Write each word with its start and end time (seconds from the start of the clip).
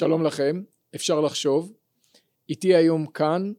שלום 0.00 0.22
לכם, 0.22 0.62
אפשר 0.94 1.20
לחשוב. 1.20 1.72
איתי 2.48 2.74
היום 2.74 3.06
כאן 3.06 3.52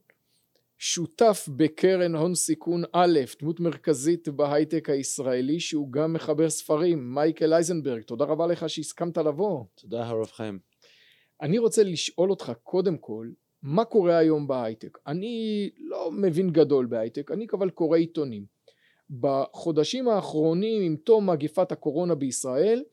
שותף 0.78 1.50
בקרן 1.56 2.16
הון 2.16 2.36
סיכון 2.36 2.84
א', 2.94 3.20
דמות 3.42 3.60
מרכזית 3.60 4.30
בהייטק 4.30 4.90
הישראלי 4.90 5.60
שהוא 5.60 5.92
גם 5.92 6.14
מחבר 6.14 6.50
ספרים, 6.50 7.16
מייקל 7.16 7.54
אייזנברג, 7.54 8.02
תודה 8.02 8.26
רבה 8.26 8.48
לך 8.48 8.70
שהסכמת 8.70 9.18
לבוא. 9.18 9.64
תודה 9.76 10.08
הרב 10.08 10.26
חיים. 10.26 10.60
אני 11.42 11.58
רוצה 11.58 11.84
לשאול 11.84 12.30
אותך 12.30 12.52
קודם 12.64 12.98
כל, 12.98 13.30
מה 13.64 13.86
קורה 13.86 14.18
היום 14.18 14.48
בהייטק? 14.48 14.98
אני 15.08 15.70
לא 15.78 16.12
מבין 16.12 16.50
גדול 16.50 16.86
בהייטק, 16.86 17.32
אני 17.32 17.48
אבל 17.54 17.70
קורא 17.70 17.98
עיתונים. 17.98 18.46
בחודשים 19.20 20.08
האחרונים 20.08 20.82
עם 20.82 20.96
תום 20.96 21.30
מגפת 21.30 21.72
הקורונה 21.72 22.16
בישראל 22.16 22.84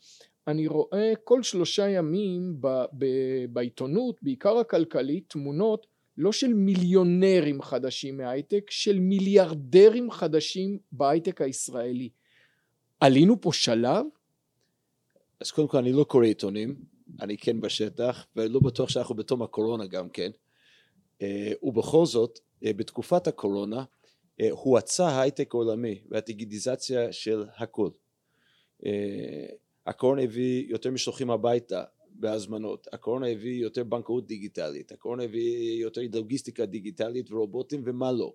אני 0.48 0.66
רואה 0.66 1.12
כל 1.24 1.42
שלושה 1.42 1.88
ימים 1.88 2.56
ב, 2.60 2.66
ב, 2.98 3.06
בעיתונות, 3.52 4.22
בעיקר 4.22 4.58
הכלכלית, 4.58 5.24
תמונות 5.28 5.86
לא 6.16 6.32
של 6.32 6.54
מיליונרים 6.54 7.62
חדשים 7.62 8.16
מהייטק, 8.16 8.70
של 8.70 9.00
מיליארדרים 9.00 10.10
חדשים 10.10 10.78
בהייטק 10.92 11.40
הישראלי. 11.40 12.08
עלינו 13.00 13.40
פה 13.40 13.52
שלב? 13.52 14.06
אז 15.40 15.50
קודם 15.50 15.68
כל 15.68 15.78
אני 15.78 15.92
לא 15.92 16.04
קורא 16.04 16.24
עיתונים, 16.24 16.76
אני 17.20 17.36
כן 17.38 17.60
בשטח, 17.60 18.26
ולא 18.36 18.60
בטוח 18.60 18.88
שאנחנו 18.88 19.14
בתום 19.14 19.42
הקורונה 19.42 19.86
גם 19.86 20.08
כן. 20.08 20.30
אה, 21.22 21.52
ובכל 21.62 22.06
זאת, 22.06 22.38
אה, 22.64 22.72
בתקופת 22.72 23.26
הקורונה, 23.26 23.84
אה, 24.40 24.48
הואצה 24.50 25.20
הייטק 25.20 25.52
עולמי 25.52 25.98
והדיגיטיזציה 26.08 27.12
של 27.12 27.44
הכל. 27.56 27.90
הקורונה 29.88 30.22
הביא 30.22 30.66
יותר 30.68 30.90
משלוחים 30.90 31.30
הביתה 31.30 31.84
בהזמנות, 32.10 32.86
הקורונה 32.92 33.28
הביא 33.28 33.62
יותר 33.62 33.84
בנקאות 33.84 34.26
דיגיטלית, 34.26 34.92
הקורונה 34.92 35.22
הביא 35.22 35.82
יותר 35.82 36.00
לוגיסטיקה 36.14 36.66
דיגיטלית 36.66 37.32
ורובוטים 37.32 37.82
ומה 37.86 38.12
לא. 38.12 38.32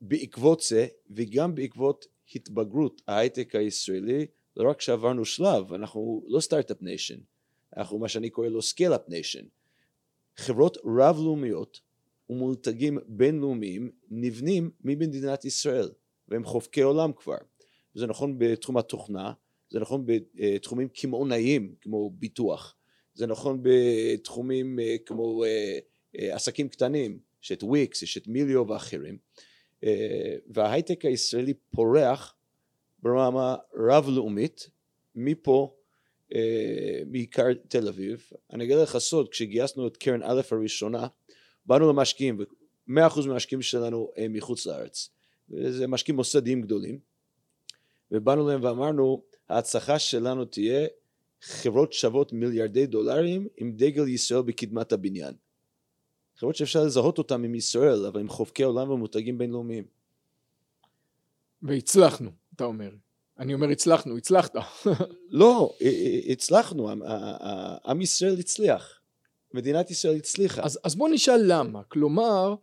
ובעקבות 0.00 0.60
זה 0.60 0.86
וגם 1.10 1.54
בעקבות 1.54 2.06
התבגרות 2.34 3.02
ההייטק 3.08 3.54
הישראלי 3.54 4.26
לא 4.56 4.70
רק 4.70 4.80
שעברנו 4.80 5.24
שלב, 5.24 5.72
אנחנו 5.72 6.24
לא 6.28 6.40
start-up 6.40 6.82
nation, 6.82 7.18
אנחנו 7.76 7.98
מה 7.98 8.08
שאני 8.08 8.30
קורא 8.30 8.48
לו 8.48 8.62
scale-up 8.62 9.08
nation. 9.08 9.44
חברות 10.36 10.78
רב-לאומיות 10.84 11.80
ומותגים 12.30 12.98
בינלאומיים 13.06 13.90
נבנים 14.10 14.70
ממדינת 14.84 15.44
ישראל 15.44 15.90
והם 16.28 16.44
חובקי 16.44 16.82
עולם 16.82 17.12
כבר. 17.12 17.36
זה 17.98 18.06
נכון 18.06 18.34
בתחום 18.38 18.76
התוכנה, 18.76 19.32
זה 19.70 19.80
נכון 19.80 20.04
בתחומים 20.06 20.88
קמעונאיים 20.88 21.74
כמו 21.80 22.10
ביטוח, 22.10 22.76
זה 23.14 23.26
נכון 23.26 23.60
בתחומים 23.62 24.80
אה, 24.80 24.96
כמו 25.06 25.44
אה, 25.44 25.78
אה, 26.18 26.34
עסקים 26.34 26.68
קטנים, 26.68 27.18
יש 27.42 27.52
את 27.52 27.62
וויקס, 27.62 28.02
יש 28.02 28.16
את 28.18 28.28
מיליו 28.28 28.68
ואחרים, 28.68 29.18
וההייטק 30.46 31.04
הישראלי 31.04 31.54
פורח 31.70 32.34
ברמה 33.02 33.56
רב 33.74 34.08
לאומית 34.08 34.70
מפה 35.14 35.74
מעיקר 37.06 37.46
תל 37.68 37.88
אביב. 37.88 38.30
אני 38.52 38.64
אגיד 38.64 38.76
לך 38.76 38.98
סוד, 38.98 39.28
כשגייסנו 39.28 39.86
את 39.86 39.96
קרן 39.96 40.22
א' 40.22 40.40
הראשונה, 40.50 41.06
באנו 41.66 41.88
למשקיעים, 41.88 42.40
ומאה 42.88 43.06
אחוז 43.06 43.26
מהמשקיעים 43.26 43.62
שלנו 43.62 44.10
הם 44.16 44.32
מחוץ 44.32 44.66
לארץ, 44.66 45.10
וזה 45.50 45.86
משקיעים 45.86 46.16
מוסדיים 46.16 46.62
גדולים, 46.62 46.98
ובאנו 48.12 48.48
להם 48.48 48.64
ואמרנו 48.64 49.22
ההצלחה 49.48 49.98
שלנו 49.98 50.44
תהיה 50.44 50.86
חברות 51.42 51.92
שוות 51.92 52.32
מיליארדי 52.32 52.86
דולרים 52.86 53.48
עם 53.56 53.72
דגל 53.76 54.08
ישראל 54.08 54.42
בקדמת 54.42 54.92
הבניין. 54.92 55.34
חברות 56.36 56.56
שאפשר 56.56 56.84
לזהות 56.84 57.18
אותן 57.18 57.44
עם 57.44 57.54
ישראל 57.54 58.06
אבל 58.06 58.20
עם 58.20 58.28
חובקי 58.28 58.62
עולם 58.62 58.90
ומותגים 58.90 59.38
בינלאומיים. 59.38 59.84
והצלחנו 61.62 62.30
אתה 62.56 62.64
אומר. 62.64 62.90
אני 63.38 63.54
אומר 63.54 63.68
הצלחנו, 63.68 64.16
הצלחת. 64.16 64.56
לא, 65.30 65.74
הצלחנו, 66.28 66.90
עם 67.86 68.00
ישראל 68.00 68.38
הצליח, 68.38 69.00
מדינת 69.54 69.90
ישראל 69.90 70.16
הצליחה. 70.16 70.62
אז, 70.62 70.78
אז 70.84 70.94
בוא 70.94 71.08
נשאל 71.08 71.40
למה, 71.44 71.82
כלומר 71.82 72.54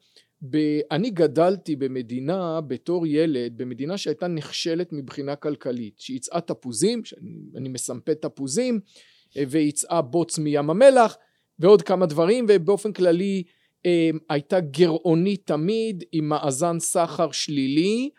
ב... 0.49 0.57
אני 0.91 1.09
גדלתי 1.09 1.75
במדינה 1.75 2.61
בתור 2.61 3.07
ילד, 3.07 3.57
במדינה 3.57 3.97
שהייתה 3.97 4.27
נכשלת 4.27 4.93
מבחינה 4.93 5.35
כלכלית, 5.35 5.99
שיצאה 5.99 6.41
תפוזים, 6.41 7.05
שאני 7.05 7.69
מסמפת 7.69 8.21
תפוזים, 8.21 8.79
ויצאה 9.49 10.01
בוץ 10.01 10.39
מים 10.39 10.69
המלח, 10.69 11.17
ועוד 11.59 11.81
כמה 11.81 12.05
דברים, 12.05 12.45
ובאופן 12.49 12.93
כללי 12.93 13.43
אה, 13.85 14.09
הייתה 14.29 14.59
גרעונית 14.59 15.47
תמיד, 15.47 16.03
עם 16.11 16.29
מאזן 16.29 16.79
סחר 16.79 17.31
שלילי, 17.31 18.09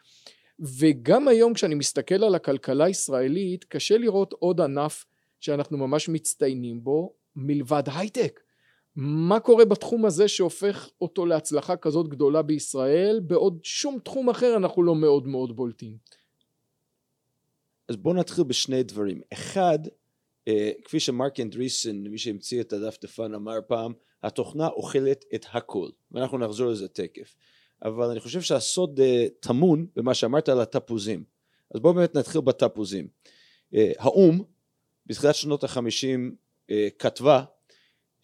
וגם 0.79 1.29
היום 1.29 1.55
כשאני 1.55 1.75
מסתכל 1.75 2.25
על 2.25 2.35
הכלכלה 2.35 2.85
הישראלית, 2.85 3.65
קשה 3.65 3.99
לראות 3.99 4.33
עוד 4.33 4.61
ענף 4.61 5.05
שאנחנו 5.41 5.79
ממש 5.79 6.09
מצטיינים 6.09 6.85
בו, 6.85 7.13
מלבד 7.37 7.83
הייטק. 7.87 8.41
מה 8.97 9.41
קורה 9.41 9.65
בתחום 9.65 10.05
הזה 10.05 10.29
שהופך 10.29 10.89
אותו 11.01 11.27
להצלחה 11.27 11.77
כזאת 11.77 12.09
גדולה 12.09 12.43
בישראל? 12.43 13.21
בעוד 13.27 13.59
שום 13.63 13.99
תחום 13.99 14.31
אחר 14.31 14.57
אנחנו 14.57 14.83
לא 14.83 14.95
מאוד 14.95 15.27
מאוד 15.27 15.57
בולטים. 15.57 15.97
אז 17.89 17.97
בואו 17.97 18.15
נתחיל 18.15 18.45
בשני 18.45 18.83
דברים. 18.83 19.21
אחד 19.33 19.79
אה, 20.49 20.71
כפי 20.85 21.01
שמרק 21.01 21.41
אנדריסן 21.41 21.97
מי 21.97 22.19
שהמציא 22.19 22.61
את 22.61 22.73
הדף 22.73 22.99
דפן 23.03 23.35
אמר 23.35 23.59
פעם 23.67 23.93
התוכנה 24.23 24.69
אוכלת 24.69 25.25
את 25.35 25.47
הכל 25.53 25.89
ואנחנו 26.11 26.39
נחזור 26.39 26.71
לזה 26.71 26.89
תקף 26.89 27.35
אבל 27.83 28.11
אני 28.11 28.21
חושב 28.21 28.41
שהסוד 28.41 29.01
אה, 29.01 29.27
טמון 29.41 29.87
במה 29.97 30.15
שאמרת 30.15 30.49
על 30.49 30.61
התפוזים. 30.61 31.25
אז 31.75 31.81
בואו 31.81 31.95
באמת 31.95 32.15
נתחיל 32.15 32.41
בתפוזים. 32.41 33.09
אה, 33.75 33.93
האו"ם 33.99 34.43
בתחילת 35.07 35.35
שנות 35.35 35.65
החמישים 35.65 36.37
כתבה 36.99 37.45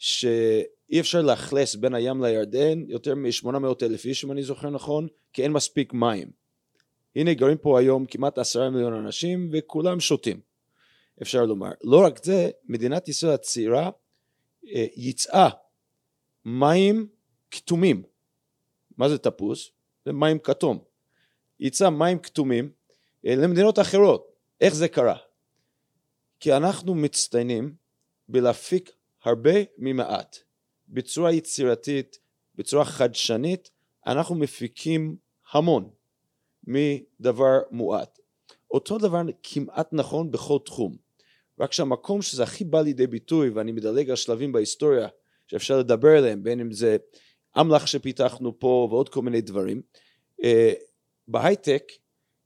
שאי 0.03 1.01
אפשר 1.01 1.23
לאכלס 1.23 1.75
בין 1.75 1.95
הים 1.95 2.25
לירדן 2.25 2.85
יותר 2.89 3.15
מ-800 3.15 3.67
אלף 3.83 4.05
איש 4.05 4.25
אם 4.25 4.33
אני 4.33 4.43
זוכר 4.43 4.71
נכון 4.71 5.09
כי 5.33 5.43
אין 5.43 5.53
מספיק 5.53 5.93
מים. 5.93 6.31
הנה 7.17 7.35
גרים 7.35 7.57
פה 7.59 7.81
היום 7.81 8.07
כמעט 8.07 8.39
עשרה 8.39 8.71
מיליון 8.71 8.93
אנשים 8.93 9.51
וכולם 9.53 10.01
שותים 10.01 10.41
אפשר 11.23 11.45
לומר. 11.45 11.71
לא 11.85 12.05
רק 12.05 12.25
זה 12.25 12.51
מדינת 12.65 13.09
ישראל 13.09 13.33
הצעירה 13.35 13.91
אה, 14.75 14.87
יצאה 14.97 15.49
מים 16.45 17.09
כתומים. 17.51 18.03
מה 18.97 19.09
זה 19.09 19.19
תפוז? 19.19 19.71
זה 20.07 20.13
מים 20.13 20.39
כתום. 20.39 20.79
יצאה 21.61 21.91
מים 21.91 22.19
כתומים 22.19 22.71
אה, 23.27 23.35
למדינות 23.35 23.79
אחרות. 23.79 24.33
איך 24.61 24.75
זה 24.75 24.89
קרה? 24.89 25.17
כי 26.41 26.53
אנחנו 26.53 26.95
מצטיינים 26.95 27.75
בלהפיק 28.29 28.91
הרבה 29.25 29.55
ממעט. 29.79 30.39
בצורה 30.89 31.33
יצירתית, 31.33 32.19
בצורה 32.55 32.85
חדשנית, 32.85 33.71
אנחנו 34.07 34.35
מפיקים 34.35 35.17
המון 35.53 35.91
מדבר 36.67 37.59
מועט. 37.71 38.19
אותו 38.71 38.99
דבר 38.99 39.23
כמעט 39.43 39.89
נכון 39.93 40.31
בכל 40.31 40.59
תחום, 40.65 40.97
רק 41.61 41.73
שהמקום 41.73 42.23
שזה 42.23 42.43
הכי 42.43 42.65
בא 42.65 42.81
לידי 42.81 43.07
ביטוי, 43.07 43.51
ואני 43.51 43.73
מדלג 43.73 44.11
על 44.11 44.17
שלבים 44.17 44.53
בהיסטוריה 44.53 45.09
שאפשר 45.47 45.79
לדבר 45.79 46.19
עליהם, 46.19 46.43
בין 46.43 46.61
אם 46.61 46.73
זה 46.73 46.97
אמל"ח 47.61 47.87
שפיתחנו 47.87 48.59
פה 48.59 48.89
ועוד 48.91 49.09
כל 49.09 49.23
מיני 49.23 49.41
דברים, 49.41 49.83
אה, 50.45 50.73
בהייטק 51.29 51.93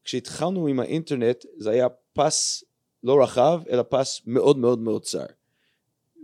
כשהתחלנו 0.05 0.67
עם 0.67 0.81
האינטרנט 0.81 1.45
זה 1.57 1.71
היה 1.71 1.89
פס 2.13 2.65
לא 3.03 3.23
רחב 3.23 3.61
אלא 3.71 3.85
פס 3.91 4.23
מאוד 4.27 4.59
מאוד 4.59 4.79
מאוד 4.79 5.03
צר 5.03 5.27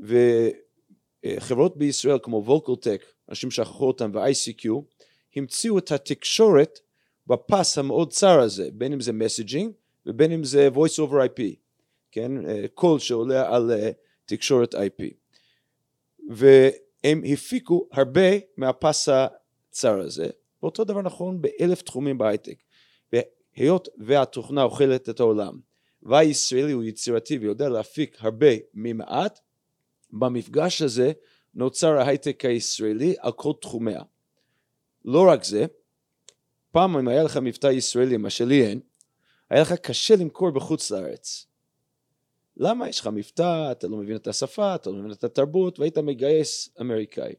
וחברות 0.03 1.77
בישראל 1.77 2.19
כמו 2.23 2.43
VocalTec, 2.47 3.05
אנשים 3.29 3.51
שכחו 3.51 3.87
אותם 3.87 4.11
ו-ICQ, 4.15 4.69
המציאו 5.37 5.79
את 5.79 5.93
התקשורת 5.93 6.79
בפס 7.27 7.79
המאוד 7.79 8.13
צר 8.13 8.41
הזה, 8.41 8.69
בין 8.73 8.93
אם 8.93 9.01
זה 9.01 9.13
messaging 9.13 9.73
ובין 10.07 10.33
אם 10.33 10.45
זה 10.45 10.69
voice 10.75 10.99
over 10.99 11.13
IP, 11.13 11.43
כן, 12.11 12.33
קול 12.75 12.99
שעולה 12.99 13.55
על 13.55 13.71
אה, 13.71 13.91
תקשורת 14.25 14.75
IP. 14.75 15.03
והם 16.29 17.23
הפיקו 17.33 17.89
הרבה 17.93 18.31
מהפס 18.57 19.09
הצר 19.09 20.01
הזה, 20.01 20.31
ואותו 20.63 20.85
דבר 20.85 21.03
נכון 21.03 21.43
באלף 21.43 21.83
תחומים 21.83 22.19
בהייטק. 22.19 22.63
והיות 23.13 23.89
והתוכנה 23.99 24.63
אוכלת 24.63 25.09
את 25.09 25.21
העולם, 25.21 25.59
והישראלי 26.03 26.73
הוא 26.73 26.85
יצירתי 26.85 27.39
ויודע 27.39 27.69
להפיק 27.69 28.17
הרבה 28.21 28.51
ממעט, 28.75 29.41
במפגש 30.13 30.83
הזה 30.83 31.13
נוצר 31.55 31.99
ההייטק 31.99 32.45
הישראלי 32.45 33.15
על 33.19 33.33
כל 33.33 33.53
תחומיה. 33.61 34.03
לא 35.05 35.29
רק 35.29 35.45
זה, 35.45 35.67
פעם 36.71 36.97
אם 36.97 37.09
היה 37.09 37.23
לך 37.23 37.37
מבטא 37.37 37.67
ישראלי, 37.67 38.17
מה 38.17 38.31
שלי 38.31 38.67
אין, 38.67 38.81
היה 39.51 39.63
לך 39.63 39.73
קשה 39.73 40.17
למכור 40.17 40.51
בחוץ 40.51 40.91
לארץ. 40.91 41.47
למה 42.57 42.89
יש 42.89 43.01
לך 43.01 43.07
מבטא, 43.07 43.73
אתה 43.73 43.89
לא 43.89 43.97
מבין 43.97 44.17
את 44.17 44.27
השפה, 44.27 44.75
אתה 44.75 44.91
לא 44.91 44.97
מבין 44.97 45.13
את 45.13 45.25
התרבות, 45.25 45.79
והיית 45.79 45.99
מגייס 45.99 46.69
אמריקאי, 46.81 47.35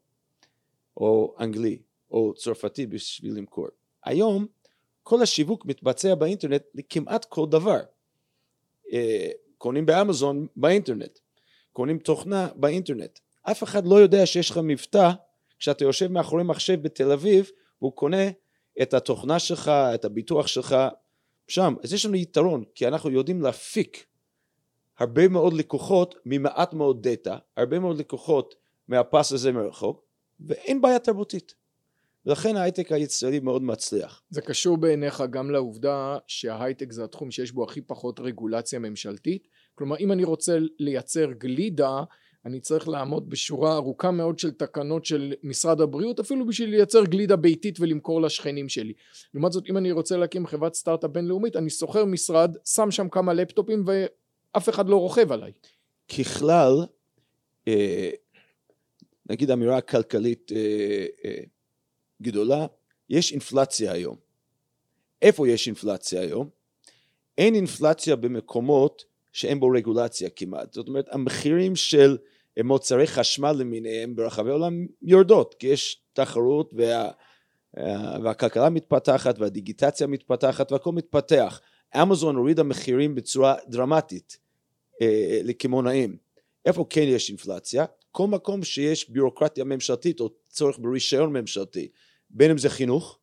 או 0.97 1.35
אנגלי, 1.39 1.77
או 2.11 2.33
צרפתי 2.33 2.85
בשביל 2.87 3.33
למכור. 3.37 3.67
היום 4.03 4.47
כל 5.03 5.21
השיווק 5.21 5.65
מתבצע 5.65 6.15
באינטרנט 6.15 6.63
לכמעט 6.73 7.25
כל 7.25 7.45
דבר. 7.49 7.79
אה, 8.93 9.29
קונים 9.57 9.85
באמזון 9.85 10.47
באינטרנט, 10.55 11.19
קונים 11.73 11.99
תוכנה 11.99 12.47
באינטרנט. 12.55 13.19
אף 13.43 13.63
אחד 13.63 13.85
לא 13.85 13.95
יודע 13.95 14.25
שיש 14.25 14.49
לך 14.49 14.59
מבטא 14.63 15.11
כשאתה 15.59 15.83
יושב 15.83 16.07
מאחורי 16.07 16.43
מחשב 16.43 16.81
בתל 16.81 17.11
אביב 17.11 17.49
והוא 17.81 17.93
קונה 17.93 18.29
את 18.81 18.93
התוכנה 18.93 19.39
שלך, 19.39 19.69
את 19.69 20.05
הביטוח 20.05 20.47
שלך 20.47 20.75
שם. 21.47 21.73
אז 21.83 21.93
יש 21.93 22.05
לנו 22.05 22.15
יתרון, 22.15 22.63
כי 22.75 22.87
אנחנו 22.87 23.09
יודעים 23.09 23.41
להפיק 23.41 24.05
הרבה 24.99 25.27
מאוד 25.27 25.53
לקוחות 25.53 26.15
ממעט 26.25 26.73
מאוד 26.73 27.07
דאטה, 27.07 27.37
הרבה 27.57 27.79
מאוד 27.79 27.99
לקוחות 27.99 28.55
מהפס 28.87 29.31
הזה 29.31 29.51
מרחוק, 29.51 30.03
ואין 30.39 30.81
בעיה 30.81 30.99
תרבותית. 30.99 31.53
ולכן 32.25 32.55
ההייטק 32.55 32.91
הישראלי 32.91 33.39
מאוד 33.39 33.63
מצליח. 33.63 34.21
זה 34.29 34.41
קשור 34.41 34.77
בעיניך 34.77 35.23
גם 35.29 35.51
לעובדה 35.51 36.17
שההייטק 36.27 36.91
זה 36.91 37.03
התחום 37.03 37.31
שיש 37.31 37.51
בו 37.51 37.63
הכי 37.63 37.81
פחות 37.81 38.19
רגולציה 38.19 38.79
ממשלתית? 38.79 39.47
כלומר 39.83 39.97
אם 39.99 40.11
אני 40.11 40.23
רוצה 40.23 40.57
לייצר 40.79 41.31
גלידה 41.31 42.03
אני 42.45 42.59
צריך 42.59 42.87
לעמוד 42.87 43.29
בשורה 43.29 43.75
ארוכה 43.75 44.11
מאוד 44.11 44.39
של 44.39 44.51
תקנות 44.51 45.05
של 45.05 45.33
משרד 45.43 45.81
הבריאות 45.81 46.19
אפילו 46.19 46.47
בשביל 46.47 46.69
לייצר 46.69 47.03
גלידה 47.03 47.35
ביתית 47.35 47.79
ולמכור 47.79 48.21
לשכנים 48.21 48.69
שלי. 48.69 48.93
לעומת 49.33 49.51
זאת 49.51 49.63
אם 49.69 49.77
אני 49.77 49.91
רוצה 49.91 50.17
להקים 50.17 50.47
חברת 50.47 50.73
סטארט-אפ 50.73 51.11
בינלאומית 51.11 51.55
אני 51.55 51.69
שוכר 51.69 52.05
משרד 52.05 52.55
שם 52.65 52.91
שם 52.91 53.09
כמה 53.09 53.33
לפטופים 53.33 53.85
ואף 53.85 54.69
אחד 54.69 54.89
לא 54.89 54.95
רוכב 54.95 55.31
עליי. 55.31 55.51
ככלל 56.17 56.85
אה, 57.67 58.09
נגיד 59.29 59.51
אמירה 59.51 59.81
כלכלית 59.81 60.51
אה, 60.55 61.05
אה, 61.25 61.43
גדולה, 62.21 62.65
יש 63.09 63.31
אינפלציה 63.31 63.91
היום. 63.91 64.15
איפה 65.21 65.47
יש 65.47 65.67
אינפלציה 65.67 66.21
היום? 66.21 66.49
אין 67.37 67.55
אינפלציה 67.55 68.15
במקומות 68.15 69.12
שאין 69.33 69.59
בו 69.59 69.67
רגולציה 69.67 70.29
כמעט. 70.29 70.73
זאת 70.73 70.87
אומרת, 70.87 71.05
המחירים 71.11 71.75
של 71.75 72.17
מוצרי 72.63 73.07
חשמל 73.07 73.51
למיניהם 73.51 74.15
ברחבי 74.15 74.49
העולם 74.49 74.87
יורדות, 75.01 75.55
כי 75.59 75.67
יש 75.67 76.01
תחרות 76.13 76.73
וה, 76.73 77.11
והכלכלה 78.23 78.69
מתפתחת 78.69 79.39
והדיגיטציה 79.39 80.07
מתפתחת 80.07 80.71
והכל 80.71 80.91
מתפתח. 80.91 81.61
אמזון 82.01 82.35
הורידה 82.35 82.63
מחירים 82.63 83.15
בצורה 83.15 83.55
דרמטית 83.67 84.37
אה, 85.01 85.39
לקמעונאים. 85.43 86.17
איפה 86.65 86.85
כן 86.89 87.01
יש 87.01 87.29
אינפלציה? 87.29 87.85
כל 88.11 88.27
מקום 88.27 88.63
שיש 88.63 89.09
ביורוקרטיה 89.09 89.63
ממשלתית 89.63 90.19
או 90.19 90.29
צורך 90.49 90.79
ברישיון 90.79 91.33
ממשלתי, 91.33 91.87
בין 92.29 92.51
אם 92.51 92.57
זה 92.57 92.69
חינוך, 92.69 93.19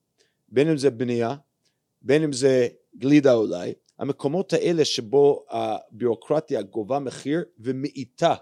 בין 0.48 0.68
אם 0.68 0.76
זה 0.76 0.90
בנייה, 0.90 1.36
בין 2.02 2.22
אם 2.22 2.32
זה 2.32 2.68
גלידה 2.96 3.34
אולי, 3.34 3.72
המקומות 4.00 4.52
האלה 4.52 4.84
שבו 4.84 5.44
הביורוקרטיה 5.50 6.62
גובה 6.62 6.98
מחיר 6.98 7.44
ומאיטה 7.58 8.34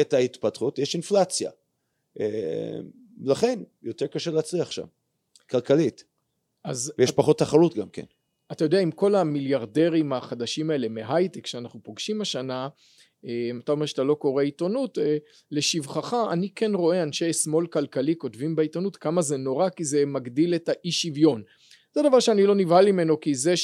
את 0.00 0.12
ההתפתחות, 0.12 0.78
יש 0.78 0.94
אינפלציה. 0.94 1.50
אה, 2.20 2.78
לכן 3.22 3.62
יותר 3.82 4.06
קשה 4.06 4.30
להצליח 4.30 4.70
שם, 4.70 4.86
כלכלית. 5.50 6.04
אז 6.64 6.92
ויש 6.98 7.10
את... 7.10 7.16
פחות 7.16 7.38
תחרות 7.38 7.74
גם 7.74 7.88
כן. 7.88 8.04
אתה 8.52 8.64
יודע, 8.64 8.80
עם 8.80 8.90
כל 8.90 9.14
המיליארדרים 9.14 10.12
החדשים 10.12 10.70
האלה 10.70 10.88
מהייטק 10.88 11.46
שאנחנו 11.46 11.82
פוגשים 11.82 12.20
השנה, 12.20 12.68
אה, 13.26 13.50
אתה 13.64 13.72
אומר 13.72 13.86
שאתה 13.86 14.02
לא 14.02 14.14
קורא 14.14 14.42
עיתונות, 14.42 14.98
אה, 14.98 15.16
לשבחך 15.50 16.16
אני 16.32 16.50
כן 16.54 16.74
רואה 16.74 17.02
אנשי 17.02 17.32
שמאל 17.32 17.66
כלכלי 17.66 18.14
כותבים 18.18 18.56
בעיתונות 18.56 18.96
כמה 18.96 19.22
זה 19.22 19.36
נורא 19.36 19.68
כי 19.68 19.84
זה 19.84 20.06
מגדיל 20.06 20.54
את 20.54 20.68
האי 20.68 20.92
שוויון. 20.92 21.42
זה 21.94 22.02
דבר 22.02 22.20
שאני 22.20 22.46
לא 22.46 22.54
נבהל 22.54 22.92
ממנו 22.92 23.20
כי 23.20 23.34
זה 23.34 23.56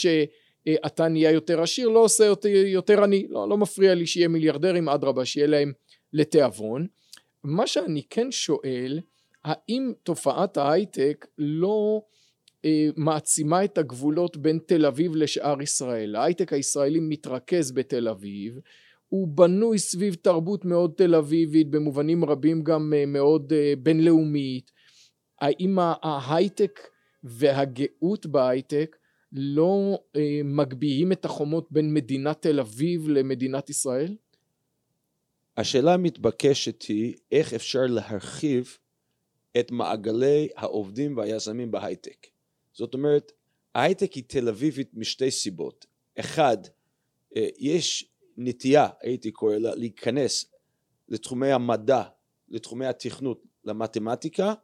שאתה 0.69 1.09
נהיה 1.09 1.31
יותר 1.31 1.62
עשיר 1.62 1.88
לא 1.88 1.99
עושה 1.99 2.29
אותי 2.29 2.49
יותר 2.49 3.03
עני, 3.03 3.26
לא, 3.29 3.49
לא 3.49 3.59
מפריע 3.59 3.94
לי 3.94 4.06
שיהיה 4.06 4.29
מיליארדרים 4.29 4.88
אדרבה 4.88 5.25
שיהיה 5.25 5.47
להם 5.47 5.73
לתיאבון. 6.12 6.87
מה 7.44 7.67
שאני 7.67 8.03
כן 8.11 8.32
שואל 8.32 9.00
האם 9.44 9.93
תופעת 10.03 10.56
ההייטק 10.56 11.26
לא 11.38 12.03
אה, 12.64 12.88
מעצימה 12.97 13.64
את 13.64 13.79
הגבולות 13.79 14.37
בין 14.37 14.59
תל 14.67 14.87
אביב 14.87 15.17
לשאר 15.17 15.62
ישראל. 15.62 16.17
ההייטק 16.17 16.53
הישראלי 16.53 17.00
מתרכז 17.00 17.73
בתל 17.73 18.09
אביב 18.09 18.59
הוא 19.09 19.29
בנוי 19.29 19.79
סביב 19.79 20.14
תרבות 20.14 20.64
מאוד 20.64 20.93
תל 20.97 21.14
אביבית 21.14 21.70
במובנים 21.70 22.25
רבים 22.25 22.64
גם 22.64 22.93
אה, 22.97 23.06
מאוד 23.06 23.53
אה, 23.53 23.75
בינלאומית 23.79 24.70
האם 25.41 25.79
ההייטק 26.03 26.81
והגאות 27.25 28.26
בהייטק 28.26 28.97
לא 29.32 29.99
אה, 30.17 30.40
מגביהים 30.44 31.12
את 31.12 31.25
החומות 31.25 31.73
בין 31.73 31.94
מדינת 31.94 32.43
תל 32.43 32.61
אביב 32.61 33.08
למדינת 33.08 33.70
ישראל? 33.70 34.17
השאלה 35.56 35.94
המתבקשת 35.94 36.82
היא 36.82 37.14
איך 37.32 37.55
אפשר 37.55 37.87
להרחיב 37.87 38.79
את 39.61 39.70
מעגלי 39.70 40.49
העובדים 40.56 41.17
והיזמים 41.17 41.70
בהייטק. 41.70 42.26
זאת 42.73 42.94
אומרת, 42.94 43.32
ההייטק 43.75 44.12
היא 44.12 44.25
תל 44.26 44.49
אביבית 44.49 44.90
משתי 44.94 45.31
סיבות. 45.31 45.87
אחד, 46.19 46.56
יש 47.58 48.12
נטייה, 48.37 48.88
הייתי 49.00 49.31
קורא 49.31 49.56
לה, 49.56 49.75
להיכנס 49.75 50.52
לתחומי 51.08 51.52
המדע, 51.52 52.02
לתחומי 52.49 52.87
התכנות, 52.87 53.43
למתמטיקה, 53.64 54.55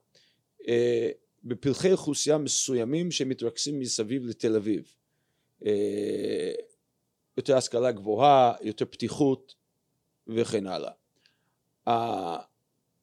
אה, 0.68 1.10
בפלחי 1.48 1.92
אוכלוסייה 1.92 2.38
מסוימים 2.38 3.10
שמתרכזים 3.10 3.78
מסביב 3.78 4.24
לתל 4.24 4.56
אביב. 4.56 4.92
אה, 5.66 6.52
יותר 7.36 7.56
השכלה 7.56 7.92
גבוהה, 7.92 8.54
יותר 8.60 8.84
פתיחות 8.84 9.54
וכן 10.26 10.66
הלאה. 10.66 10.90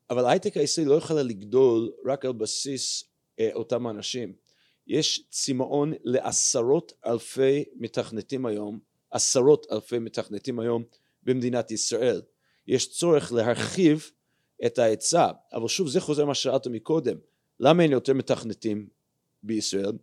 אבל 0.10 0.26
ההייטק 0.26 0.58
הישראלי 0.58 0.90
לא 0.90 0.96
יכולה 0.96 1.24
לגדול 1.24 1.92
רק 2.06 2.26
על 2.26 2.34
בסיס 2.34 3.04
אה, 3.40 3.50
אותם 3.54 3.88
אנשים. 3.88 4.34
יש 4.88 5.24
צמאון 5.30 5.94
לעשרות 6.04 6.94
אלפי 7.06 7.64
מתכנתים 7.76 8.46
היום 8.46 8.80
עשרות 9.12 9.68
אלפי 9.72 10.00
מתכנתים 10.00 10.60
היום 10.60 10.84
במדינת 11.24 11.72
ישראל. 11.72 12.22
יש 12.68 12.92
צורך 12.92 13.34
להרחיב 13.34 14.12
את 14.66 14.80
ההיצע, 14.80 15.32
אבל 15.54 15.68
שוב 15.68 15.88
זה 15.88 16.02
חוזר 16.02 16.26
מה 16.26 16.36
ששאלת 16.36 16.68
מקודם, 16.68 17.18
למה 17.60 17.84
אין 17.84 17.92
יותר 17.92 18.14
מתכנתים 18.14 18.88
בישראל? 19.44 19.98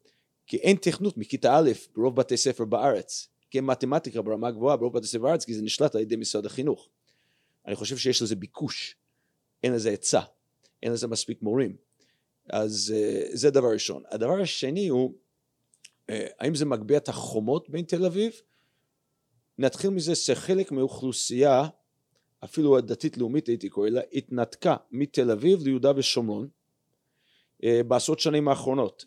כי 0.46 0.56
אין 0.56 0.76
תכנות 0.76 1.16
מכיתה 1.16 1.56
א' 1.56 1.70
ברוב 1.94 2.16
בתי 2.16 2.36
ספר 2.36 2.64
בארץ, 2.64 3.28
כי 3.50 3.58
אין 3.58 3.64
מתמטיקה 3.64 4.22
ברמה 4.22 4.50
גבוהה 4.50 4.76
ברוב 4.76 4.96
בתי 4.96 5.06
ספר 5.06 5.22
בארץ 5.22 5.44
כי 5.44 5.54
זה 5.54 5.62
נשלט 5.62 5.94
על 5.94 6.00
ידי 6.00 6.16
משרד 6.16 6.46
החינוך. 6.46 6.88
אני 7.66 7.76
חושב 7.76 7.96
שיש 7.96 8.22
לזה 8.22 8.36
ביקוש, 8.36 8.96
אין 9.62 9.72
לזה 9.72 9.90
היצע, 9.90 10.20
אין 10.82 10.92
לזה 10.92 11.06
מספיק 11.08 11.42
מורים. 11.42 11.76
אז 12.50 12.94
אה, 12.96 13.22
זה 13.32 13.50
דבר 13.50 13.72
ראשון. 13.72 14.02
הדבר 14.10 14.40
השני 14.42 14.88
הוא, 14.88 15.14
אה, 16.10 16.26
האם 16.38 16.54
זה 16.54 16.64
מגביה 16.64 16.98
את 16.98 17.08
החומות 17.08 17.70
בין 17.70 17.84
תל 17.84 18.04
אביב 18.06 18.32
נתחיל 19.58 19.90
מזה 19.90 20.14
שחלק 20.14 20.72
מהאוכלוסייה, 20.72 21.68
אפילו 22.44 22.78
הדתית 22.78 23.18
לאומית 23.18 23.46
הייתי 23.46 23.68
קורא 23.68 23.88
לה, 23.88 24.00
התנתקה 24.12 24.76
מתל 24.90 25.30
אביב 25.30 25.62
ליהודה 25.62 25.92
ושומרון 25.96 26.48
בעשרות 27.64 28.20
שנים 28.20 28.48
האחרונות. 28.48 29.04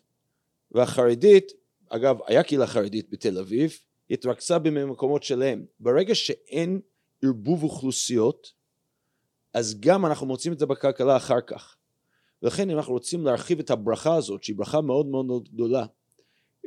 והחרדית, 0.72 1.52
אגב 1.88 2.16
היה 2.26 2.42
קהילה 2.42 2.66
חרדית 2.66 3.10
בתל 3.10 3.38
אביב, 3.38 3.78
התרכזה 4.10 4.58
במקומות 4.58 5.22
שלהם. 5.22 5.64
ברגע 5.80 6.14
שאין 6.14 6.80
ערבוב 7.24 7.62
אוכלוסיות, 7.62 8.52
אז 9.54 9.80
גם 9.80 10.06
אנחנו 10.06 10.26
מוצאים 10.26 10.52
את 10.52 10.58
זה 10.58 10.66
בכלכלה 10.66 11.16
אחר 11.16 11.40
כך. 11.40 11.76
ולכן 12.42 12.70
אם 12.70 12.76
אנחנו 12.76 12.92
רוצים 12.92 13.24
להרחיב 13.24 13.58
את 13.58 13.70
הברכה 13.70 14.16
הזאת, 14.16 14.42
שהיא 14.42 14.56
ברכה 14.56 14.80
מאוד 14.80 15.06
מאוד 15.06 15.48
גדולה, 15.48 15.86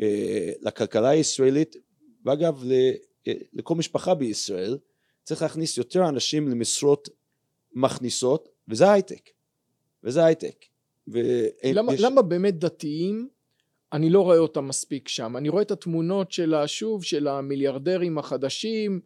אה, 0.01 0.51
לכלכלה 0.61 1.09
הישראלית, 1.09 1.75
ואגב 2.25 2.63
לכל 3.53 3.75
משפחה 3.75 4.15
בישראל 4.15 4.77
צריך 5.23 5.41
להכניס 5.41 5.77
יותר 5.77 6.09
אנשים 6.09 6.47
למשרות 6.47 7.09
מכניסות 7.73 8.49
וזה 8.67 8.91
הייטק 8.91 9.29
וזה 10.03 10.25
הייטק 10.25 10.65
למה, 11.63 11.93
יש... 11.93 12.01
למה 12.01 12.21
באמת 12.21 12.59
דתיים 12.59 13.29
אני 13.93 14.09
לא 14.09 14.21
רואה 14.21 14.37
אותם 14.37 14.67
מספיק 14.67 15.07
שם 15.07 15.37
אני 15.37 15.49
רואה 15.49 15.61
את 15.61 15.71
התמונות 15.71 16.31
של 16.31 16.53
השוב 16.53 17.03
של 17.03 17.27
המיליארדרים 17.27 18.17
החדשים 18.17 18.99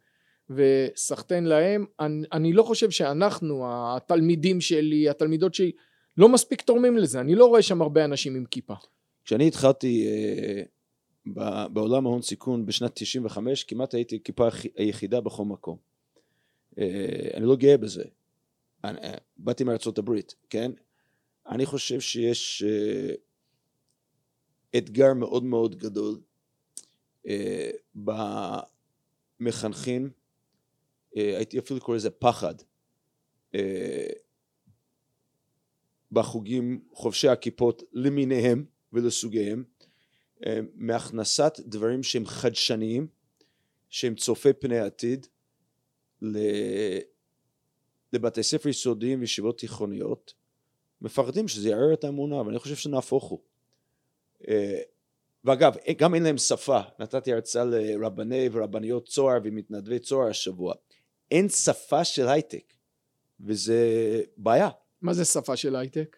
וסחטיין 0.50 1.44
להם 1.44 1.86
אני, 2.00 2.28
אני 2.32 2.54
לא 2.54 2.64
חושב 2.64 2.90
שאנחנו 2.90 3.64
התלמידים 3.68 4.62
שלי 4.62 5.10
התלמידות 5.10 5.54
שלי 5.54 5.72
לא 6.18 6.30
מספיק 6.30 6.62
תורמים 6.62 6.98
לזה 6.98 7.20
אני 7.20 7.36
לא 7.36 7.46
רואה 7.46 7.62
שם 7.62 7.82
הרבה 7.82 8.06
אנשים 8.06 8.36
עם 8.36 8.46
כיפה 8.46 8.74
כשאני 9.26 9.48
התחלתי 9.48 10.08
אה, 10.08 10.64
בעולם 11.68 12.06
ההון 12.06 12.22
סיכון 12.22 12.66
בשנת 12.66 12.92
95 12.94 13.64
כמעט 13.64 13.94
הייתי 13.94 14.20
כיפה 14.24 14.48
היחידה 14.76 15.22
בכל 15.22 15.46
מקום. 15.46 15.78
אה, 16.80 17.28
אני 17.34 17.46
לא 17.46 17.56
גאה 17.56 17.78
בזה. 17.78 18.04
אני, 18.84 18.98
אה, 19.00 19.14
באתי 19.38 19.64
מארצות 19.64 19.98
הברית, 19.98 20.36
כן? 20.50 20.72
אני 21.48 21.66
חושב 21.66 22.00
שיש 22.00 22.64
אה, 22.64 23.14
אתגר 24.78 25.14
מאוד 25.14 25.44
מאוד 25.44 25.76
גדול 25.76 26.22
במחנכים, 29.40 30.10
הייתי 31.16 31.60
אפילו 31.60 31.82
קורא 31.82 31.98
לזה 31.98 32.10
פחד, 32.10 32.56
בחוגים 36.12 36.84
חובשי 36.94 37.28
הכיפות 37.28 37.84
למיניהם 37.94 38.66
ולסוגיהם, 38.94 39.64
מהכנסת 40.74 41.60
דברים 41.60 42.04
שהם 42.04 42.26
חדשניים, 42.26 43.08
שהם 43.90 44.16
צופי 44.16 44.54
פני 44.54 44.80
עתיד, 44.80 45.28
לבתי 48.14 48.44
ספר 48.44 48.70
יסודיים 48.70 49.20
וישיבות 49.20 49.60
תיכוניות, 49.60 50.34
מפחדים 51.04 51.48
שזה 51.48 51.70
יערער 51.70 51.94
את 51.94 52.04
האמונה, 52.04 52.36
ואני 52.36 52.60
חושב 52.60 52.76
שנהפוך 52.76 53.24
הוא. 53.24 53.40
אה, 54.48 54.82
ואגב, 55.46 55.76
גם 55.98 56.16
אין 56.16 56.24
להם 56.24 56.38
שפה, 56.38 56.80
נתתי 57.00 57.34
הרצאה 57.34 57.66
לרבני 57.66 58.50
ורבניות 58.52 59.06
צוהר 59.08 59.40
ומתנדבי 59.44 60.00
צוהר 60.00 60.30
השבוע, 60.30 60.74
אין 61.32 61.50
שפה 61.50 62.04
של 62.04 62.28
הייטק, 62.28 62.74
וזה 63.40 63.78
בעיה. 64.38 64.70
מה 65.02 65.14
זה 65.14 65.26
שפה 65.26 65.56
של 65.56 65.76
הייטק? 65.76 66.18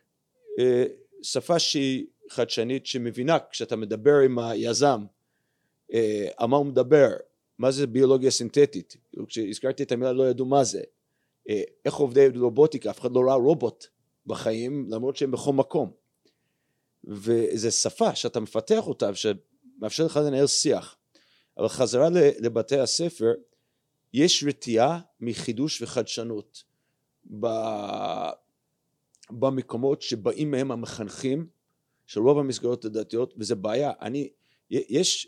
אה, 0.60 0.86
שפה 1.22 1.60
שהיא 1.60 2.06
חדשנית, 2.30 2.86
שמבינה 2.86 3.38
כשאתה 3.52 3.76
מדבר 3.76 4.20
עם 4.26 4.40
היזם, 4.40 5.06
אה, 5.94 6.28
על 6.38 6.48
מה 6.48 6.58
הוא 6.58 6.66
מדבר, 6.66 7.10
מה 7.58 7.72
זה 7.72 7.88
ביולוגיה 7.88 8.32
סינתטית, 8.32 8.98
כשהזכרתי 9.28 9.84
את 9.84 9.92
המילה 9.92 10.14
לא 10.14 10.30
ידעו 10.30 10.46
מה 10.46 10.64
זה, 10.64 10.82
איך 11.86 11.96
עובדי 11.96 12.28
רובוטיקה, 12.36 12.90
אף 12.90 13.00
אחד 13.00 13.12
לא 13.12 13.20
ראה 13.20 13.36
רובוט 13.36 13.88
בחיים 14.28 14.86
למרות 14.90 15.16
שהם 15.16 15.32
בכל 15.32 15.54
מקום. 15.54 15.92
וזו 17.04 17.72
שפה 17.72 18.16
שאתה 18.16 18.40
מפתח 18.40 18.88
אותה 18.88 19.10
ושמאפשר 19.10 20.06
לך 20.06 20.18
לנהל 20.18 20.48
שיח. 20.48 20.98
אבל 21.58 21.68
חזרה 21.68 22.10
לבתי 22.40 22.80
הספר 22.80 23.34
יש 24.14 24.44
רתיעה 24.48 25.00
מחידוש 25.20 25.82
וחדשנות. 25.82 26.64
במקומות 29.30 30.02
שבאים 30.02 30.52
מהם 30.52 30.72
המחנכים 30.72 31.48
של 32.06 32.20
רוב 32.20 32.40
המסגרות 32.40 32.86
הדתיות 32.86 33.34
וזה 33.38 33.56
בעיה. 33.56 33.92
אני 34.02 34.30
יש 34.70 35.28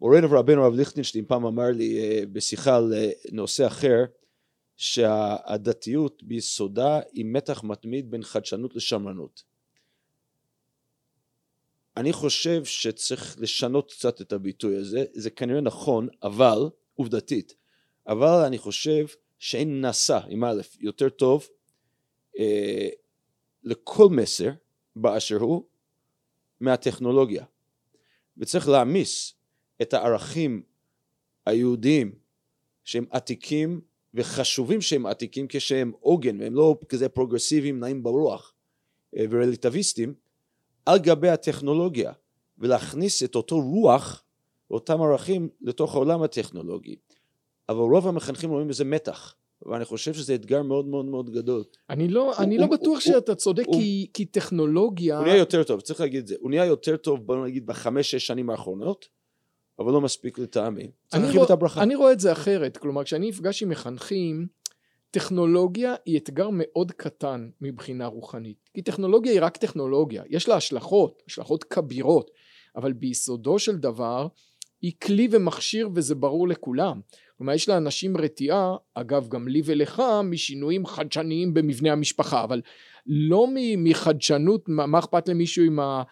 מורנו 0.00 0.30
ורבנו 0.30 0.64
הרב 0.64 0.74
ליכטנשטיין 0.74 1.24
פעם 1.24 1.44
אמר 1.44 1.70
לי 1.70 2.00
אה, 2.00 2.22
בשיחה 2.32 2.76
על 2.76 2.94
אה, 2.94 3.10
נושא 3.32 3.66
אחר 3.66 4.04
שהדתיות 4.76 6.22
ביסודה 6.22 7.00
היא 7.12 7.24
מתח 7.24 7.64
מתמיד 7.64 8.10
בין 8.10 8.22
חדשנות 8.22 8.76
לשמרנות. 8.76 9.44
אני 11.96 12.12
חושב 12.12 12.64
שצריך 12.64 13.36
לשנות 13.40 13.92
קצת 13.92 14.20
את 14.20 14.32
הביטוי 14.32 14.76
הזה, 14.76 15.04
זה 15.12 15.30
כנראה 15.30 15.60
נכון, 15.60 16.08
אבל, 16.22 16.58
עובדתית, 16.94 17.54
אבל 18.06 18.44
אני 18.46 18.58
חושב 18.58 19.06
שאין 19.38 19.80
נעשה, 19.80 20.20
עם 20.28 20.44
א', 20.44 20.62
יותר 20.80 21.08
טוב 21.08 21.48
אה, 22.38 22.88
לכל 23.62 24.08
מסר 24.10 24.50
באשר 24.96 25.36
הוא 25.36 25.64
מהטכנולוגיה. 26.60 27.44
וצריך 28.38 28.68
להעמיס 28.68 29.34
את 29.82 29.94
הערכים 29.94 30.62
היהודיים 31.46 32.18
שהם 32.84 33.06
עתיקים 33.10 33.80
וחשובים 34.16 34.80
שהם 34.80 35.06
עתיקים 35.06 35.46
כשהם 35.48 35.92
עוגן 36.00 36.40
והם 36.40 36.54
לא 36.54 36.76
כזה 36.88 37.08
פרוגרסיביים 37.08 37.80
נעים 37.80 38.02
ברוח 38.02 38.54
אה, 39.16 39.24
ורליטביסטים 39.30 40.14
על 40.86 40.98
גבי 40.98 41.28
הטכנולוגיה 41.28 42.12
ולהכניס 42.58 43.22
את 43.22 43.34
אותו 43.34 43.60
רוח 43.60 44.24
ואותם 44.70 45.02
ערכים 45.02 45.48
לתוך 45.60 45.94
העולם 45.94 46.22
הטכנולוגי 46.22 46.96
אבל 47.68 47.78
רוב 47.78 48.08
המחנכים 48.08 48.50
רואים 48.50 48.68
בזה 48.68 48.84
מתח 48.84 49.34
ואני 49.62 49.84
חושב 49.84 50.14
שזה 50.14 50.34
אתגר 50.34 50.62
מאוד 50.62 50.86
מאוד 50.86 51.04
מאוד 51.04 51.30
גדול. 51.30 51.64
אני 51.90 52.08
לא, 52.08 52.22
הוא, 52.22 52.34
אני 52.38 52.58
לא 52.58 52.64
הוא, 52.64 52.70
לא 52.70 52.76
בטוח 52.76 52.94
הוא, 52.94 53.00
שאתה 53.00 53.34
צודק 53.34 53.64
הוא, 53.66 53.74
כי, 53.74 54.06
כי 54.14 54.24
טכנולוגיה... 54.24 55.18
הוא 55.18 55.26
נהיה 55.26 55.36
יותר 55.36 55.62
טוב, 55.62 55.80
צריך 55.80 56.00
להגיד 56.00 56.20
את 56.20 56.26
זה, 56.26 56.34
הוא 56.40 56.50
נהיה 56.50 56.64
יותר 56.64 56.96
טוב 56.96 57.26
בוא 57.26 57.46
נגיד 57.46 57.66
בחמש 57.66 58.10
שש 58.10 58.26
שנים 58.26 58.50
האחרונות 58.50 59.08
אבל 59.78 59.92
לא 59.92 60.00
מספיק 60.00 60.38
לטעמי. 60.38 60.90
צריך 61.06 61.22
להרחיב 61.22 61.42
את 61.42 61.50
הברכה. 61.50 61.82
אני 61.82 61.94
רואה 61.94 62.12
את 62.12 62.20
זה 62.20 62.32
אחרת, 62.32 62.76
כלומר 62.76 63.04
כשאני 63.04 63.28
נפגש 63.28 63.62
עם 63.62 63.68
מחנכים, 63.68 64.46
טכנולוגיה 65.10 65.94
היא 66.06 66.18
אתגר 66.18 66.48
מאוד 66.52 66.92
קטן 66.92 67.48
מבחינה 67.60 68.06
רוחנית. 68.06 68.70
כי 68.74 68.82
טכנולוגיה 68.82 69.32
היא 69.32 69.40
רק 69.42 69.56
טכנולוגיה, 69.56 70.22
יש 70.28 70.48
לה 70.48 70.56
השלכות, 70.56 71.22
השלכות 71.26 71.64
כבירות, 71.64 72.30
אבל 72.76 72.92
ביסודו 72.92 73.58
של 73.58 73.76
דבר 73.76 74.26
היא 74.82 74.92
כלי 75.02 75.28
ומכשיר 75.30 75.88
וזה 75.94 76.14
ברור 76.14 76.48
לכולם. 76.48 77.00
כלומר 77.38 77.52
יש 77.52 77.68
לאנשים 77.68 78.16
רתיעה, 78.16 78.76
אגב 78.94 79.28
גם 79.28 79.48
לי 79.48 79.62
ולך, 79.64 80.02
משינויים 80.24 80.86
חדשניים 80.86 81.54
במבנה 81.54 81.92
המשפחה, 81.92 82.44
אבל 82.44 82.60
לא 83.06 83.46
מחדשנות, 83.78 84.68
מה 84.68 84.98
אכפת 84.98 85.28
למישהו 85.28 85.64
עם 85.64 85.80
ה... 85.80 86.02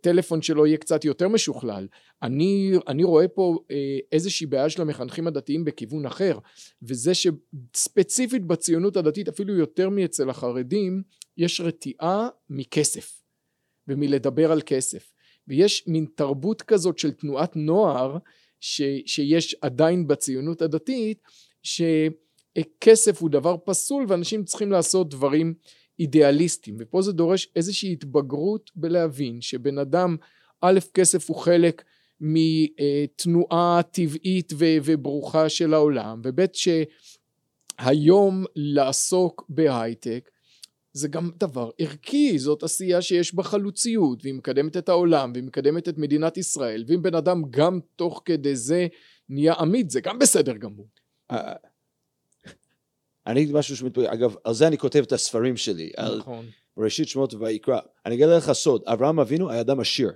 טלפון 0.00 0.42
שלו 0.42 0.66
יהיה 0.66 0.76
קצת 0.76 1.04
יותר 1.04 1.28
משוכלל. 1.28 1.86
אני, 2.22 2.72
אני 2.88 3.04
רואה 3.04 3.28
פה 3.28 3.58
אה, 3.70 3.98
איזושהי 4.12 4.46
בעיה 4.46 4.70
של 4.70 4.82
המחנכים 4.82 5.26
הדתיים 5.26 5.64
בכיוון 5.64 6.06
אחר, 6.06 6.38
וזה 6.82 7.12
שספציפית 7.14 8.44
בציונות 8.44 8.96
הדתית, 8.96 9.28
אפילו 9.28 9.56
יותר 9.56 9.88
מאצל 9.88 10.30
החרדים, 10.30 11.02
יש 11.36 11.60
רתיעה 11.60 12.28
מכסף, 12.50 13.22
ומלדבר 13.88 14.52
על 14.52 14.60
כסף. 14.66 15.10
ויש 15.48 15.84
מין 15.86 16.06
תרבות 16.14 16.62
כזאת 16.62 16.98
של 16.98 17.10
תנועת 17.10 17.56
נוער, 17.56 18.18
ש, 18.60 18.82
שיש 19.06 19.56
עדיין 19.60 20.06
בציונות 20.06 20.62
הדתית, 20.62 21.22
שכסף 21.62 23.20
הוא 23.20 23.30
דבר 23.30 23.56
פסול 23.64 24.04
ואנשים 24.08 24.44
צריכים 24.44 24.72
לעשות 24.72 25.10
דברים 25.10 25.54
אידיאליסטים 26.00 26.76
ופה 26.78 27.02
זה 27.02 27.12
דורש 27.12 27.48
איזושהי 27.56 27.92
התבגרות 27.92 28.70
בלהבין 28.76 29.40
שבן 29.40 29.78
אדם 29.78 30.16
א' 30.60 30.78
כסף 30.94 31.28
הוא 31.28 31.36
חלק 31.36 31.84
מתנועה 32.20 33.80
טבעית 33.90 34.52
וברוכה 34.58 35.48
של 35.48 35.74
העולם 35.74 36.20
וב' 36.24 36.44
שהיום 37.80 38.44
לעסוק 38.56 39.44
בהייטק 39.48 40.30
זה 40.92 41.08
גם 41.08 41.30
דבר 41.36 41.70
ערכי, 41.78 42.38
זאת 42.38 42.62
עשייה 42.62 43.02
שיש 43.02 43.34
בה 43.34 43.42
חלוציות 43.42 44.18
והיא 44.22 44.34
מקדמת 44.34 44.76
את 44.76 44.88
העולם 44.88 45.32
והיא 45.34 45.44
מקדמת 45.44 45.88
את 45.88 45.98
מדינת 45.98 46.36
ישראל 46.36 46.84
ואם 46.88 47.02
בן 47.02 47.14
אדם 47.14 47.42
גם 47.50 47.80
תוך 47.96 48.22
כדי 48.24 48.56
זה 48.56 48.86
נהיה 49.28 49.54
עמית 49.54 49.90
זה 49.90 50.00
גם 50.00 50.18
בסדר 50.18 50.56
גמור. 50.56 50.88
אני 53.28 53.42
אגיד 53.42 53.54
משהו 53.54 53.76
שמתפגע, 53.76 54.12
אגב, 54.12 54.34
על 54.44 54.54
זה 54.54 54.66
אני 54.66 54.78
כותב 54.78 55.02
את 55.06 55.12
הספרים 55.12 55.56
שלי, 55.56 55.90
נכון. 56.18 56.44
על 56.76 56.84
ראשית 56.84 57.08
שמות 57.08 57.34
ויקרא. 57.34 57.78
אני 58.06 58.14
אגלה 58.14 58.36
לך 58.36 58.52
סוד, 58.52 58.82
אברהם 58.86 59.20
אבינו 59.20 59.50
היה 59.50 59.60
אדם 59.60 59.80
עשיר, 59.80 60.12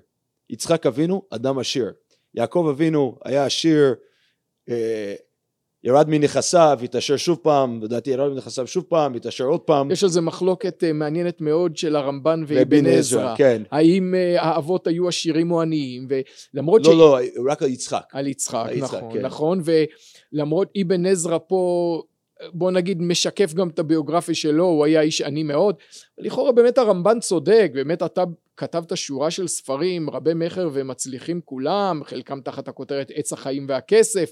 יצחק 0.51 0.87
אבינו 0.87 1.23
אדם 1.31 1.59
עשיר, 1.59 1.93
יעקב 2.35 2.67
אבינו 2.71 3.19
היה 3.25 3.47
עשיר, 3.47 3.95
אה, 4.69 5.15
ירד 5.85 6.09
מנכסיו, 6.09 6.79
התעשר 6.85 7.17
שוב 7.17 7.39
פעם, 7.43 7.83
לדעתי 7.83 8.11
ירד 8.11 8.33
מנכסיו 8.33 8.67
שוב 8.67 8.85
פעם, 8.89 9.15
התעשר 9.15 9.45
עוד 9.45 9.61
פעם. 9.61 9.91
יש 9.91 10.05
על 10.05 10.11
זה 10.11 10.21
מחלוקת 10.21 10.85
אה, 10.85 10.93
מעניינת 10.93 11.41
מאוד 11.41 11.77
של 11.77 11.97
הרמב"ן 11.97 12.45
ואבן 12.47 12.87
עזרא. 12.87 13.37
כן. 13.37 13.63
האם 13.71 14.15
אה, 14.15 14.43
האבות 14.43 14.87
היו 14.87 15.09
עשירים 15.09 15.51
או 15.51 15.63
עניים, 15.63 16.09
ולמרות 16.55 16.87
לא, 16.87 16.93
ש... 16.93 16.95
לא, 16.95 17.21
לא, 17.21 17.53
רק 17.53 17.63
על 17.63 17.69
יצחק. 17.69 18.05
על 18.13 18.27
יצחק, 18.27 18.67
נכון, 18.77 19.13
כן. 19.13 19.21
נכון, 19.23 19.63
ולמרות 20.33 20.69
אבן 20.83 21.07
עזרא 21.07 21.39
פה 21.49 22.03
בוא 22.53 22.71
נגיד 22.71 23.03
משקף 23.03 23.55
גם 23.55 23.69
את 23.69 23.79
הביוגרפיה 23.79 24.35
שלו, 24.35 24.65
הוא 24.65 24.85
היה 24.85 25.01
איש 25.01 25.21
עני 25.21 25.43
מאוד. 25.43 25.77
לכאורה 26.19 26.53
באמת 26.53 26.79
הרמב"ן 26.79 27.21
צודק, 27.21 27.71
באמת 27.75 28.03
אתה 28.03 28.25
כתבת 28.57 28.97
שורה 28.97 29.31
של 29.31 29.49
ספרים 29.49 30.11
רבי 30.11 30.35
מכר 30.35 30.71
ומצליחים 30.73 31.41
כולם, 31.45 32.01
חלקם 32.05 32.41
תחת 32.41 32.69
הכותרת 32.69 33.11
עץ 33.15 33.33
החיים 33.33 33.67
והכסף, 33.69 34.31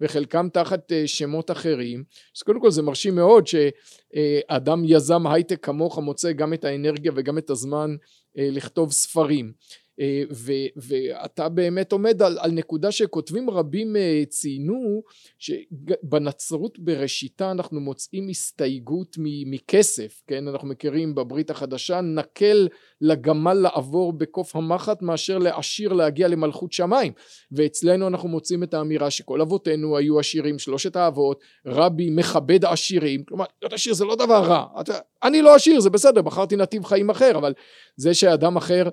וחלקם 0.00 0.48
תחת 0.52 0.92
אה, 0.92 1.06
שמות 1.06 1.50
אחרים. 1.50 2.04
אז 2.36 2.42
קודם 2.42 2.60
כל 2.60 2.70
זה 2.70 2.82
מרשים 2.82 3.14
מאוד 3.14 3.46
שאדם 3.46 4.82
יזם 4.84 5.26
הייטק 5.26 5.64
כמוך 5.64 5.98
מוצא 5.98 6.32
גם 6.32 6.54
את 6.54 6.64
האנרגיה 6.64 7.12
וגם 7.14 7.38
את 7.38 7.50
הזמן 7.50 7.96
אה, 8.38 8.48
לכתוב 8.50 8.92
ספרים. 8.92 9.52
אה, 10.00 10.22
ו- 10.32 10.52
ואתה 10.76 11.48
באמת 11.48 11.92
עומד 11.92 12.22
על, 12.22 12.38
על 12.40 12.50
נקודה 12.50 12.92
שכותבים 12.92 13.50
רבים 13.50 13.96
אה, 13.96 14.22
ציינו 14.28 15.02
שבנצרות 15.38 16.78
בראשיתה 16.78 17.50
אנחנו 17.50 17.80
מוצאים 17.80 18.28
הסתייגות 18.28 19.16
מכסף 19.46 20.22
כן? 20.26 20.48
אנחנו 20.48 20.68
מכירים 20.68 21.14
בברית 21.14 21.50
החדשה 21.50 22.00
נקל 22.00 22.68
לגמל 23.00 23.54
לעבור 23.54 24.12
בקוף 24.12 24.56
המחט 24.56 25.02
מאשר 25.02 25.38
לעשיר 25.38 25.92
להגיע 25.92 26.28
למלכות 26.28 26.72
שמיים. 26.72 27.12
ואצלנו 27.52 28.08
אנחנו 28.08 28.28
מוצאים 28.28 28.62
את 28.62 28.74
האמירה 28.74 29.10
שכל 29.10 29.40
אבותינו 29.40 29.96
היו 29.96 30.20
עשירים 30.20 30.58
שלושת 30.58 30.96
האבות 30.96 31.40
רבי 31.66 32.10
מכבד 32.10 32.64
עשירים 32.64 33.24
כלומר 33.24 33.44
להיות 33.62 33.72
עשיר 33.72 33.94
זה 33.94 34.04
לא 34.04 34.14
דבר 34.14 34.42
רע. 34.42 34.66
אני 35.22 35.42
לא 35.42 35.54
עשיר 35.54 35.80
זה 35.80 35.90
בסדר 35.90 36.22
בחרתי 36.22 36.56
נתיב 36.56 36.84
חיים 36.84 37.10
אחר 37.10 37.38
אבל 37.38 37.54
זה 37.96 38.14
שאדם 38.14 38.56
אחר 38.56 38.88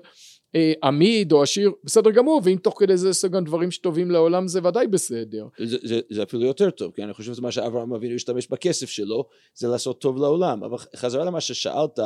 עמיד 0.82 1.32
או 1.32 1.42
עשיר 1.42 1.72
בסדר 1.84 2.10
גמור 2.10 2.40
ואם 2.44 2.56
תוך 2.56 2.74
כדי 2.78 2.96
זה 2.96 3.08
עושה 3.08 3.28
גם 3.28 3.44
דברים 3.44 3.70
שטובים 3.70 4.10
לעולם 4.10 4.48
זה 4.48 4.60
ודאי 4.64 4.86
בסדר. 4.86 5.46
זה, 5.58 5.76
זה, 5.82 6.00
זה 6.10 6.22
אפילו 6.22 6.44
יותר 6.44 6.70
טוב 6.70 6.92
כי 6.94 7.04
אני 7.04 7.12
חושב 7.12 7.32
שזה 7.32 7.42
מה 7.42 7.52
שאברהם 7.52 7.92
אבינו 7.92 8.14
השתמש 8.14 8.48
בכסף 8.48 8.88
שלו 8.88 9.28
זה 9.54 9.68
לעשות 9.68 10.00
טוב 10.00 10.16
לעולם. 10.16 10.64
אבל 10.64 10.78
חזרה 10.96 11.24
למה 11.24 11.40
ששאלת 11.40 11.98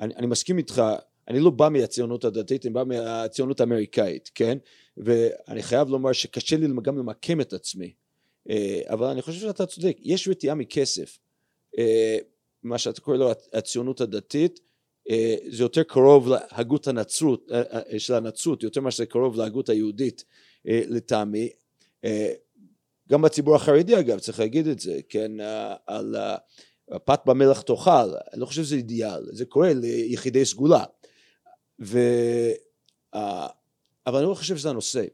אני, 0.00 0.14
אני 0.14 0.26
מסכים 0.26 0.58
איתך 0.58 0.82
אני 1.28 1.40
לא 1.40 1.50
בא 1.50 1.68
מהציונות 1.68 2.24
הדתית 2.24 2.66
אני 2.66 2.74
בא 2.74 2.84
מהציונות 2.84 3.60
האמריקאית 3.60 4.30
כן? 4.34 4.58
ואני 4.96 5.62
חייב 5.62 5.88
לומר 5.88 6.12
שקשה 6.12 6.56
לי 6.56 6.66
גם 6.82 6.98
למקם 6.98 7.40
את 7.40 7.52
עצמי. 7.52 7.92
אה, 8.50 8.80
אבל 8.88 9.06
אני 9.06 9.22
חושב 9.22 9.40
שאתה 9.40 9.66
צודק 9.66 9.96
יש 10.02 10.28
רתיעה 10.28 10.54
מכסף. 10.54 11.18
אה, 11.78 12.18
מה 12.62 12.78
שאתה 12.78 13.00
קורא 13.00 13.16
לו 13.16 13.30
הציונות 13.52 14.00
הדתית 14.00 14.60
אה, 14.60 14.65
זה 15.48 15.62
יותר 15.62 15.82
קרוב 15.82 16.28
להגות 16.28 16.88
הנצרות, 16.88 17.50
אה, 17.52 17.62
אה, 17.92 17.98
של 17.98 18.14
הנצרות, 18.14 18.62
יותר 18.62 18.90
שזה 18.90 19.06
קרוב 19.06 19.36
להגות 19.36 19.68
היהודית 19.68 20.24
לטעמי. 20.64 21.48
גם 23.08 23.22
בציבור 23.22 23.54
החרדי 23.56 23.98
אגב, 23.98 24.18
צריך 24.18 24.40
להגיד 24.40 24.66
את 24.66 24.80
זה, 24.80 25.00
כן, 25.08 25.32
על 25.86 26.16
פת 27.04 27.20
במלח 27.26 27.60
תאכל, 27.60 27.90
אני 28.32 28.40
לא 28.40 28.46
חושב 28.46 28.62
שזה 28.62 28.76
אידיאל, 28.76 29.26
זה 29.32 29.44
קורה 29.44 29.72
ליחידי 29.74 30.44
סגולה. 30.44 30.84
ו... 31.80 31.98
אבל 34.06 34.18
אני 34.18 34.26
לא 34.26 34.34
חושב 34.34 34.56
שזה 34.56 34.70
הנושא. 34.70 35.04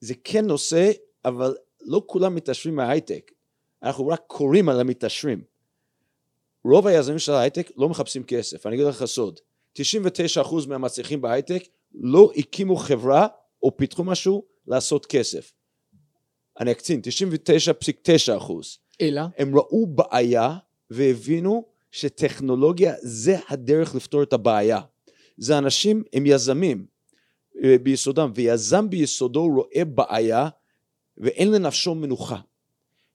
זה 0.00 0.14
כן 0.24 0.46
נושא, 0.46 0.90
אבל 1.24 1.56
לא 1.80 2.02
כולם 2.06 2.34
מתעשרים 2.34 2.76
מההייטק. 2.76 3.32
אנחנו 3.82 4.08
רק 4.08 4.22
קוראים 4.26 4.68
על 4.68 4.80
המתעשרים. 4.80 5.55
רוב 6.70 6.86
היזמים 6.86 7.18
של 7.18 7.32
ההייטק 7.32 7.70
לא 7.76 7.88
מחפשים 7.88 8.24
כסף, 8.24 8.66
אני 8.66 8.74
אגיד 8.74 8.86
לך 8.86 9.04
סוד, 9.04 9.40
99% 9.78 9.80
מהמצליחים 10.68 11.20
בהייטק 11.20 11.62
לא 11.94 12.30
הקימו 12.36 12.76
חברה 12.76 13.26
או 13.62 13.76
פיתחו 13.76 14.04
משהו 14.04 14.44
לעשות 14.66 15.06
כסף. 15.06 15.52
אני 16.60 16.72
אקצין, 16.72 17.00
99.9%. 18.38 18.52
אלא? 19.00 19.22
הם 19.38 19.56
ראו 19.56 19.86
בעיה 19.86 20.56
והבינו 20.90 21.64
שטכנולוגיה 21.90 22.94
זה 23.02 23.36
הדרך 23.48 23.94
לפתור 23.94 24.22
את 24.22 24.32
הבעיה. 24.32 24.80
זה 25.36 25.58
אנשים, 25.58 26.02
הם 26.12 26.26
יזמים 26.26 26.86
אה, 27.64 27.76
ביסודם, 27.82 28.30
ויזם 28.34 28.90
ביסודו 28.90 29.46
רואה 29.46 29.84
בעיה 29.84 30.48
ואין 31.18 31.52
לנפשו 31.52 31.94
מנוחה. 31.94 32.40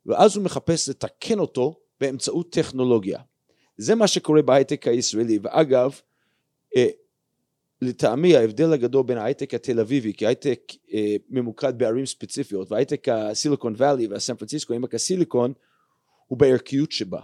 ואז 0.06 0.36
הוא 0.36 0.44
מחפש 0.44 0.90
לתקן 0.90 1.40
אותו 1.40 1.76
באמצעות 2.02 2.54
טכנולוגיה. 2.54 3.20
זה 3.82 3.96
מה 3.96 4.08
שקורה 4.08 4.42
בהייטק 4.42 4.88
הישראלי, 4.88 5.40
ואגב, 5.42 6.00
אה, 6.76 6.88
לטעמי 7.82 8.36
ההבדל 8.36 8.74
הגדול 8.74 9.04
בין 9.04 9.18
ההייטק 9.18 9.54
התל 9.54 9.80
אביבי, 9.80 10.14
כי 10.14 10.26
ההייטק 10.26 10.62
אה, 10.94 11.16
ממוקד 11.30 11.78
בערים 11.78 12.06
ספציפיות, 12.06 12.72
וההייטק 12.72 13.10
הסיליקון 13.10 13.74
וואלי 13.74 14.08
והסן 14.08 14.36
פרנסיסקו, 14.36 14.74
עמק 14.74 14.96
הסיליקון, 14.96 15.54
הוא 16.28 16.38
בערכיות 16.38 16.92
שבה. 16.92 17.22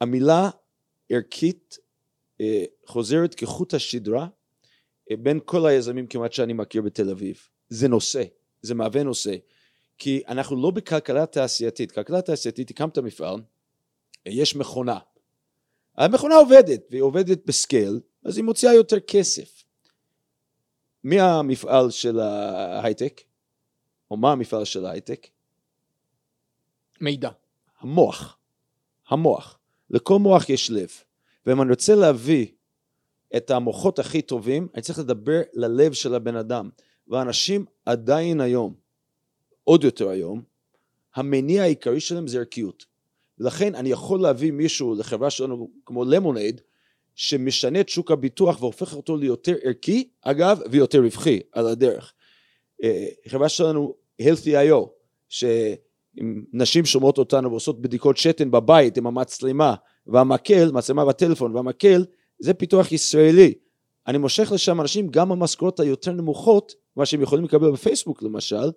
המילה 0.00 0.50
ערכית 1.08 1.78
אה, 2.40 2.64
חוזרת 2.86 3.34
כחוט 3.34 3.74
השדרה 3.74 4.26
אה, 5.10 5.16
בין 5.16 5.40
כל 5.44 5.66
היזמים 5.66 6.06
כמעט 6.06 6.32
שאני 6.32 6.52
מכיר 6.52 6.82
בתל 6.82 7.10
אביב. 7.10 7.48
זה 7.68 7.88
נושא, 7.88 8.22
זה 8.62 8.74
מהווה 8.74 9.02
נושא, 9.02 9.36
כי 9.98 10.22
אנחנו 10.28 10.62
לא 10.62 10.70
בכלכלה 10.70 11.26
תעשייתית, 11.26 11.92
כלכלה 11.92 12.22
תעשייתית 12.22 12.70
הקמת 12.70 12.98
מפעל, 12.98 13.40
יש 14.26 14.56
מכונה. 14.56 14.98
המכונה 15.96 16.34
עובדת, 16.34 16.80
והיא 16.90 17.02
עובדת 17.02 17.46
בסקייל, 17.46 18.00
אז 18.24 18.36
היא 18.36 18.44
מוציאה 18.44 18.74
יותר 18.74 19.00
כסף. 19.00 19.64
מי 21.04 21.20
המפעל 21.20 21.90
של 21.90 22.20
ההייטק? 22.20 23.20
או 24.10 24.16
מה 24.16 24.32
המפעל 24.32 24.64
של 24.64 24.86
ההייטק? 24.86 25.26
מידע. 27.00 27.30
המוח. 27.80 28.38
המוח. 29.08 29.58
לכל 29.90 30.18
מוח 30.18 30.48
יש 30.48 30.70
לב. 30.70 30.90
ואם 31.46 31.62
אני 31.62 31.70
רוצה 31.70 31.94
להביא 31.94 32.46
את 33.36 33.50
המוחות 33.50 33.98
הכי 33.98 34.22
טובים, 34.22 34.68
אני 34.74 34.82
צריך 34.82 34.98
לדבר 34.98 35.40
ללב 35.52 35.92
של 35.92 36.14
הבן 36.14 36.36
אדם. 36.36 36.70
ואנשים 37.08 37.64
עדיין 37.86 38.40
היום, 38.40 38.74
עוד 39.64 39.84
יותר 39.84 40.08
היום, 40.08 40.42
המניע 41.14 41.62
העיקרי 41.62 42.00
שלהם 42.00 42.26
זה 42.26 42.38
ערכיות. 42.38 42.86
ולכן 43.38 43.74
אני 43.74 43.90
יכול 43.90 44.20
להביא 44.20 44.52
מישהו 44.52 44.94
לחברה 44.94 45.30
שלנו 45.30 45.70
כמו 45.86 46.04
למונייד 46.04 46.60
שמשנה 47.14 47.80
את 47.80 47.88
שוק 47.88 48.10
הביטוח 48.10 48.62
והופך 48.62 48.96
אותו 48.96 49.16
ליותר 49.16 49.54
ערכי 49.62 50.08
אגב 50.22 50.60
ויותר 50.70 51.00
רווחי 51.00 51.40
על 51.52 51.66
הדרך. 51.66 52.12
אה, 52.82 53.06
חברה 53.28 53.48
שלנו 53.48 53.94
healthy.io 54.22 54.88
שאם 55.28 56.42
נשים 56.52 56.84
שומעות 56.84 57.18
אותנו 57.18 57.50
ועושות 57.50 57.82
בדיקות 57.82 58.16
שתן 58.16 58.50
בבית 58.50 58.96
עם 58.96 59.06
המצלמה 59.06 59.74
והמקל, 60.06 60.72
מצלמה 60.72 61.04
בטלפון 61.04 61.56
והמקל 61.56 62.04
זה 62.38 62.54
פיתוח 62.54 62.92
ישראלי. 62.92 63.54
אני 64.06 64.18
מושך 64.18 64.52
לשם 64.52 64.80
אנשים 64.80 65.08
גם 65.08 65.28
במשכורות 65.28 65.80
היותר 65.80 66.12
נמוכות 66.12 66.74
מה 66.96 67.06
שהם 67.06 67.22
יכולים 67.22 67.44
לקבל 67.44 67.72
בפייסבוק 67.72 68.22
למשל 68.22 68.70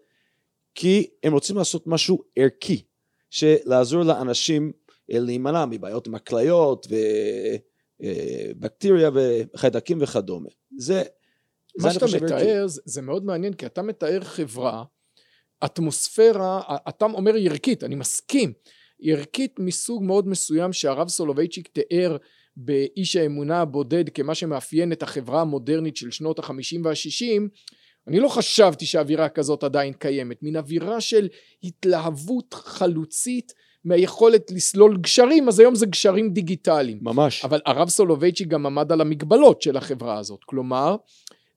כי 0.76 1.08
הם 1.24 1.34
רוצים 1.34 1.58
לעשות 1.58 1.88
משהו 1.88 2.24
ערכי 2.36 2.82
שלעזור 3.30 4.04
לאנשים 4.04 4.72
אה, 5.12 5.20
להימנע 5.20 5.66
מבעיות 5.66 6.08
עם 6.08 6.16
הכליות 6.16 6.88
ובקטריה 8.00 9.10
אה, 9.18 9.42
וחיידקים 9.54 9.98
וכדומה. 10.02 10.50
זה, 10.78 11.04
מה 11.82 11.94
שאתה 11.94 12.06
מתאר 12.06 12.68
זה, 12.68 12.82
זה 12.86 13.02
מאוד 13.02 13.26
מעניין 13.26 13.54
כי 13.54 13.66
אתה 13.66 13.82
מתאר 13.82 14.22
חברה, 14.22 14.84
אטמוספירה, 15.66 16.62
אתה 16.90 17.06
אומר 17.06 17.34
ערכית, 17.46 17.84
אני 17.84 17.96
מסכים, 17.96 18.54
ערכית 19.02 19.60
מסוג 19.60 20.04
מאוד 20.04 20.28
מסוים 20.28 20.74
שהרב 20.74 21.08
סולובייצ'יק 21.08 21.68
תיאר 21.68 22.18
באיש 22.58 23.16
האמונה 23.16 23.62
הבודד 23.62 24.10
כמה 24.10 24.36
שמאפיין 24.36 24.92
את 24.92 25.04
החברה 25.04 25.42
המודרנית 25.42 25.98
של 25.98 26.12
שנות 26.12 26.40
החמישים 26.40 26.86
והשישים 26.86 27.50
אני 28.08 28.20
לא 28.20 28.28
חשבתי 28.28 28.86
שאווירה 28.86 29.30
כזאת 29.30 29.64
עדיין 29.64 29.94
קיימת, 29.94 30.44
מין 30.44 30.56
אווירה 30.56 31.02
של 31.02 31.28
התלהבות 31.64 32.54
חלוצית 32.54 33.54
מהיכולת 33.86 34.52
לסלול 34.52 34.98
גשרים, 34.98 35.48
אז 35.48 35.60
היום 35.60 35.76
זה 35.76 35.86
גשרים 35.86 36.34
דיגיטליים. 36.34 37.00
ממש. 37.02 37.46
אבל 37.46 37.62
הרב 37.66 37.90
סולובייצ'י 37.90 38.46
גם 38.46 38.66
עמד 38.66 38.92
על 38.92 39.02
המגבלות 39.02 39.62
של 39.62 39.78
החברה 39.78 40.18
הזאת, 40.18 40.44
כלומר, 40.44 40.96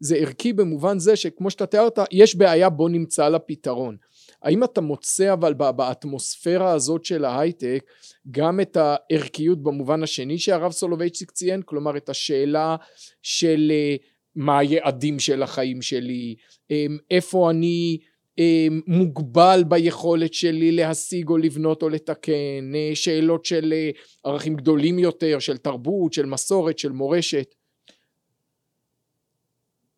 זה 0.01 0.17
ערכי 0.17 0.53
במובן 0.53 0.99
זה 0.99 1.17
שכמו 1.17 1.51
שאתה 1.51 1.67
תיארת, 1.67 1.99
יש 2.13 2.35
בעיה 2.35 2.69
בוא 2.69 2.91
נמצא 2.91 3.29
לה 3.29 3.39
פתרון. 3.39 3.97
האם 4.43 4.65
אתה 4.65 4.81
מוצא 4.81 5.33
אבל 5.33 5.55
באטמוספירה 5.55 6.73
הזאת 6.73 7.05
של 7.05 7.25
ההייטק 7.25 7.85
גם 8.31 8.61
את 8.61 8.77
הערכיות 8.77 9.63
במובן 9.63 10.03
השני 10.03 10.39
שהרב 10.39 10.73
סולובייצ'יק 10.73 11.31
ציין, 11.31 11.63
כלומר 11.63 11.97
את 11.97 12.09
השאלה 12.09 12.77
של 13.23 13.73
אה, 13.75 13.97
מה 14.37 14.59
היעדים 14.59 15.19
של 15.19 15.43
החיים 15.43 15.83
שלי, 15.83 16.35
אמ, 16.71 16.99
איפה 17.11 17.51
אני 17.51 17.99
אמ, 18.39 18.81
מוגבל 18.87 19.65
ביכולת 19.69 20.35
שלי 20.35 20.73
להשיג 20.73 21.29
או 21.29 21.39
לבנות 21.39 21.83
או 21.83 21.89
לתקן, 21.89 22.75
אה, 22.75 22.91
שאלות 22.95 23.45
של 23.45 23.73
אה, 23.73 23.91
ערכים 24.25 24.57
גדולים 24.57 24.99
יותר, 24.99 25.39
של 25.39 25.57
תרבות, 25.57 26.13
של 26.13 26.27
מסורת, 26.27 26.79
של 26.79 26.93
מורשת. 26.93 27.55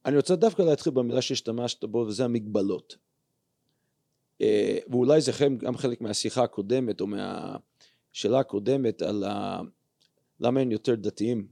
אני 0.07 0.16
רוצה 0.16 0.37
דווקא 0.37 0.62
להתחיל 0.62 0.92
במילה 0.92 1.23
שהשתמשת 1.23 1.85
בו 1.85 1.99
וזה 1.99 2.25
המגבלות. 2.25 2.97
אה, 4.40 4.79
ואולי 4.90 5.21
זה 5.21 5.33
גם 5.59 5.77
חלק 5.77 6.01
מהשיחה 6.01 6.42
הקודמת 6.42 7.01
או 7.01 7.07
מהשאלה 7.07 8.38
הקודמת 8.38 9.03
על 9.03 9.25
ה... 9.25 9.61
למה 10.40 10.61
הם 10.61 10.71
יותר 10.71 10.95
דתיים 10.95 11.47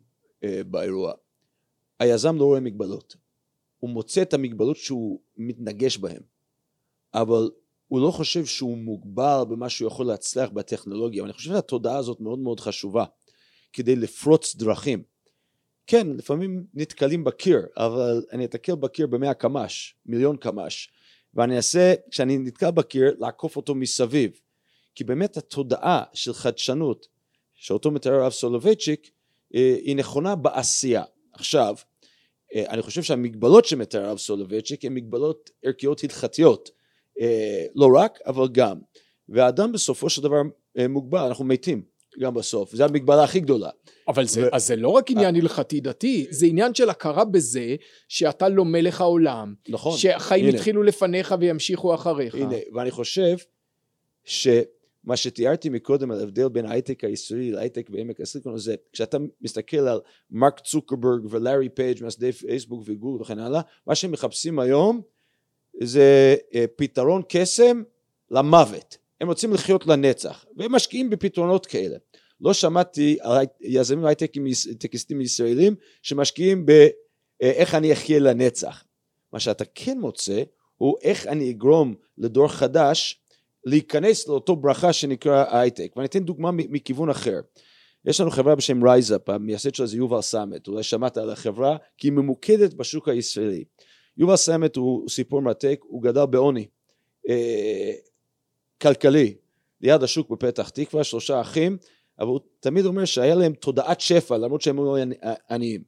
באירוע. 0.66 1.12
היזם 2.00 2.36
לא 2.36 2.44
רואה 2.44 2.60
מגבלות. 2.60 3.16
הוא 3.78 3.90
מוצא 3.90 4.22
את 4.22 4.34
המגבלות 4.34 4.76
שהוא 4.76 5.20
מתנגש 5.36 5.98
בהן, 5.98 6.22
אבל 7.14 7.50
הוא 7.88 8.00
לא 8.00 8.10
חושב 8.10 8.44
שהוא 8.46 8.78
מוגבל 8.78 9.42
במה 9.50 9.68
שהוא 9.68 9.88
יכול 9.88 10.06
להצליח 10.06 10.50
בטכנולוגיה, 10.50 11.22
ואני 11.22 11.32
חושב 11.32 11.50
שהתודעה 11.50 11.96
הזאת 11.96 12.20
מאוד 12.20 12.38
מאוד 12.38 12.60
חשובה 12.60 13.04
כדי 13.72 13.96
לפרוץ 13.96 14.56
דרכים. 14.56 15.02
כן, 15.86 16.06
לפעמים 16.16 16.66
נתקלים 16.74 17.24
בקיר, 17.24 17.66
אבל 17.76 18.24
אני 18.32 18.44
אתקל 18.44 18.74
בקיר 18.74 19.06
במאה 19.06 19.34
קמ"ש, 19.34 19.94
מיליון 20.06 20.36
קמ"ש, 20.36 20.88
ואני 21.34 21.56
אנסה, 21.56 21.94
כשאני 22.10 22.38
נתקל 22.38 22.70
בקיר, 22.70 23.16
לעקוף 23.18 23.56
אותו 23.56 23.74
מסביב. 23.74 24.40
כי 24.94 25.04
באמת 25.04 25.36
התודעה 25.36 26.04
של 26.12 26.32
חדשנות, 26.32 27.06
שאותו 27.54 27.90
מתאר 27.90 28.12
הרב 28.12 28.32
סולובייצ'יק, 28.32 29.10
אה, 29.54 29.76
היא 29.82 29.96
נכונה 29.96 30.36
בעשייה. 30.36 31.04
עכשיו, 31.32 31.74
אני 32.54 32.82
חושב 32.82 33.02
שהמגבלות 33.02 33.64
שמתאר 33.64 34.04
הרב 34.04 34.18
סולובייצ'יק 34.18 34.84
הן 34.84 34.94
מגבלות 34.94 35.50
ערכיות 35.64 36.04
הלכתיות, 36.04 36.70
אה, 37.20 37.66
לא 37.74 37.88
רק, 37.96 38.18
אבל 38.26 38.48
גם. 38.52 38.78
והאדם 39.28 39.72
בסופו 39.72 40.10
של 40.10 40.22
דבר 40.22 40.40
מוגבל, 40.88 41.20
אנחנו 41.20 41.44
מתים 41.44 41.82
גם 42.20 42.34
בסוף, 42.34 42.74
זו 42.74 42.84
המגבלה 42.84 43.24
הכי 43.24 43.40
גדולה. 43.40 43.70
אבל 44.08 44.24
זה, 44.26 44.46
ו... 44.46 44.54
אז 44.54 44.66
זה 44.66 44.76
לא 44.76 44.88
רק 44.88 45.10
עניין 45.10 45.36
הלכתי 45.36 45.80
דתי, 45.80 46.26
זה 46.30 46.46
עניין 46.46 46.74
של 46.74 46.90
הכרה 46.90 47.24
בזה 47.24 47.76
שאתה 48.08 48.48
לא 48.48 48.64
מלך 48.64 49.00
העולם. 49.00 49.54
נכון. 49.68 49.98
שהחיים 49.98 50.46
הנה. 50.46 50.56
התחילו 50.56 50.82
לפניך 50.82 51.34
וימשיכו 51.40 51.94
אחריך. 51.94 52.34
הנה, 52.34 52.56
ואני 52.74 52.90
חושב 52.90 53.36
שמה 55.04 55.16
שתיארתי 55.16 55.68
מקודם 55.68 56.10
על 56.10 56.20
ההבדל 56.20 56.48
בין 56.48 56.66
ההייטק 56.66 57.04
הישראלי 57.04 57.50
להייטק 57.50 57.90
בעמק 57.90 58.20
הסיליקון 58.20 58.58
זה 58.58 58.74
כשאתה 58.92 59.18
מסתכל 59.40 59.76
על 59.76 60.00
מרק 60.30 60.60
צוקרברג 60.60 61.26
ולארי 61.30 61.68
פייג' 61.68 62.02
מייסדי 62.02 62.32
פייסבוק 62.32 62.82
וגוגל 62.86 63.22
וכן 63.22 63.38
הלאה, 63.38 63.60
מה 63.86 63.94
שהם 63.94 64.12
מחפשים 64.12 64.58
היום 64.58 65.00
זה 65.82 66.36
אה, 66.54 66.64
פתרון 66.76 67.22
קסם 67.28 67.82
למוות. 68.30 68.96
הם 69.20 69.28
רוצים 69.28 69.52
לחיות 69.52 69.86
לנצח, 69.86 70.44
והם 70.56 70.72
משקיעים 70.72 71.10
בפתרונות 71.10 71.66
כאלה. 71.66 71.96
לא 72.40 72.54
שמעתי 72.54 73.18
על 73.20 73.46
יזמים 73.60 74.04
הייטקיסטים 74.04 75.20
ישראלים 75.20 75.74
שמשקיעים 76.02 76.66
באיך 76.66 77.74
אני 77.74 77.92
אחיה 77.92 78.18
לנצח. 78.18 78.84
מה 79.32 79.40
שאתה 79.40 79.64
כן 79.74 79.98
מוצא 79.98 80.42
הוא 80.76 80.96
איך 81.02 81.26
אני 81.26 81.50
אגרום 81.50 81.94
לדור 82.18 82.48
חדש 82.48 83.20
להיכנס 83.64 84.29
לאותו 84.29 84.57
ברכה 84.57 84.92
שנקרא 84.92 85.44
הייטק. 85.51 85.92
ואני 85.96 86.07
אתן 86.07 86.25
דוגמה 86.25 86.51
מכיוון 86.53 87.11
אחר. 87.11 87.40
יש 88.05 88.20
לנו 88.20 88.31
חברה 88.31 88.55
בשם 88.55 88.85
RiseUp, 88.85 89.29
המייסד 89.29 89.75
שלה 89.75 89.87
זה 89.87 89.96
יובל 89.96 90.20
סאמט, 90.20 90.68
אולי 90.68 90.83
שמעת 90.83 91.16
על 91.18 91.31
החברה, 91.31 91.77
כי 91.99 92.07
היא 92.09 92.12
ממוקדת 92.12 92.75
בשוק 92.75 93.09
הישראלי. 93.09 93.64
יובל 94.16 94.37
סאמט 94.37 94.77
הוא 94.77 95.09
סיפור 95.09 95.42
מרתק, 95.42 95.81
הוא 95.83 96.03
גדל 96.03 96.25
בעוני 96.25 96.66
אה, 97.29 97.92
כלכלי, 98.83 99.35
ליד 99.81 100.03
השוק 100.03 100.31
בפתח 100.31 100.68
תקווה, 100.68 101.05
שלושה 101.05 101.40
אחים, 101.40 101.79
אבל 102.18 102.29
הוא 102.29 102.40
תמיד 102.61 102.87
אומר 102.87 103.05
שהיה 103.05 103.35
להם 103.35 103.53
תודעת 103.53 104.01
שפע 104.01 104.38
למרות 104.38 104.61
שהם 104.61 104.79
היו 104.79 104.94
עניים 105.51 105.83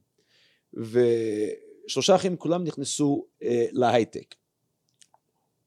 ושלושה 0.74 2.14
אחים 2.14 2.36
כולם 2.36 2.64
נכנסו 2.64 3.26
אה, 3.42 3.66
להייטק 3.72 4.34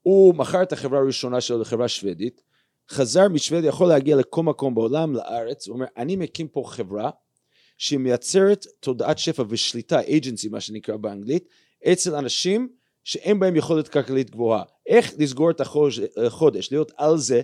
הוא 0.07 0.35
מכר 0.35 0.63
את 0.63 0.73
החברה 0.73 0.99
הראשונה 0.99 1.41
שלו 1.41 1.61
לחברה 1.61 1.87
שוודית 1.87 2.41
חזר 2.89 3.29
משוודיה 3.29 3.69
יכול 3.69 3.87
להגיע 3.87 4.15
לכל 4.15 4.43
מקום 4.43 4.75
בעולם 4.75 5.13
לארץ 5.13 5.67
הוא 5.67 5.73
אומר 5.75 5.85
אני 5.97 6.15
מקים 6.15 6.47
פה 6.47 6.63
חברה 6.67 7.09
שמייצרת 7.77 8.65
תודעת 8.79 9.17
שפע 9.17 9.43
ושליטה 9.49 10.01
agency 10.01 10.49
מה 10.51 10.61
שנקרא 10.61 10.97
באנגלית 10.97 11.47
אצל 11.91 12.15
אנשים 12.15 12.69
שאין 13.03 13.39
בהם 13.39 13.55
יכולת 13.55 13.87
כלכלית 13.87 14.29
גבוהה 14.29 14.63
איך 14.87 15.13
לסגור 15.17 15.51
את 15.51 15.61
החודש 16.25 16.71
להיות 16.71 16.91
על 16.97 17.17
זה 17.17 17.41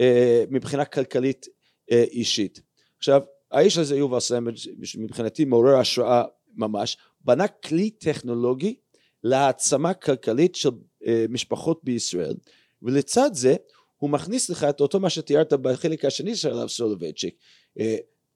אה, 0.00 0.44
מבחינה 0.50 0.84
כלכלית 0.84 1.46
אה, 1.92 2.04
אישית. 2.10 2.60
עכשיו 2.98 3.22
האיש 3.50 3.78
הזה 3.78 3.96
יובל 3.96 4.20
סמל 4.20 4.54
מבחינתי 4.98 5.44
מעורר 5.44 5.76
השראה 5.76 6.24
ממש 6.54 6.96
בנה 7.20 7.48
כלי 7.48 7.90
טכנולוגי 7.90 8.76
להעצמה 9.24 9.94
כלכלית 9.94 10.54
של 10.54 10.70
משפחות 11.28 11.80
בישראל 11.84 12.34
ולצד 12.82 13.30
זה 13.32 13.56
הוא 13.96 14.10
מכניס 14.10 14.50
לך 14.50 14.64
את 14.64 14.80
אותו 14.80 15.00
מה 15.00 15.10
שתיארת 15.10 15.52
בחלק 15.52 16.04
השני 16.04 16.36
של 16.36 16.52
הרב 16.52 16.68
סולובייצ'יק 16.68 17.34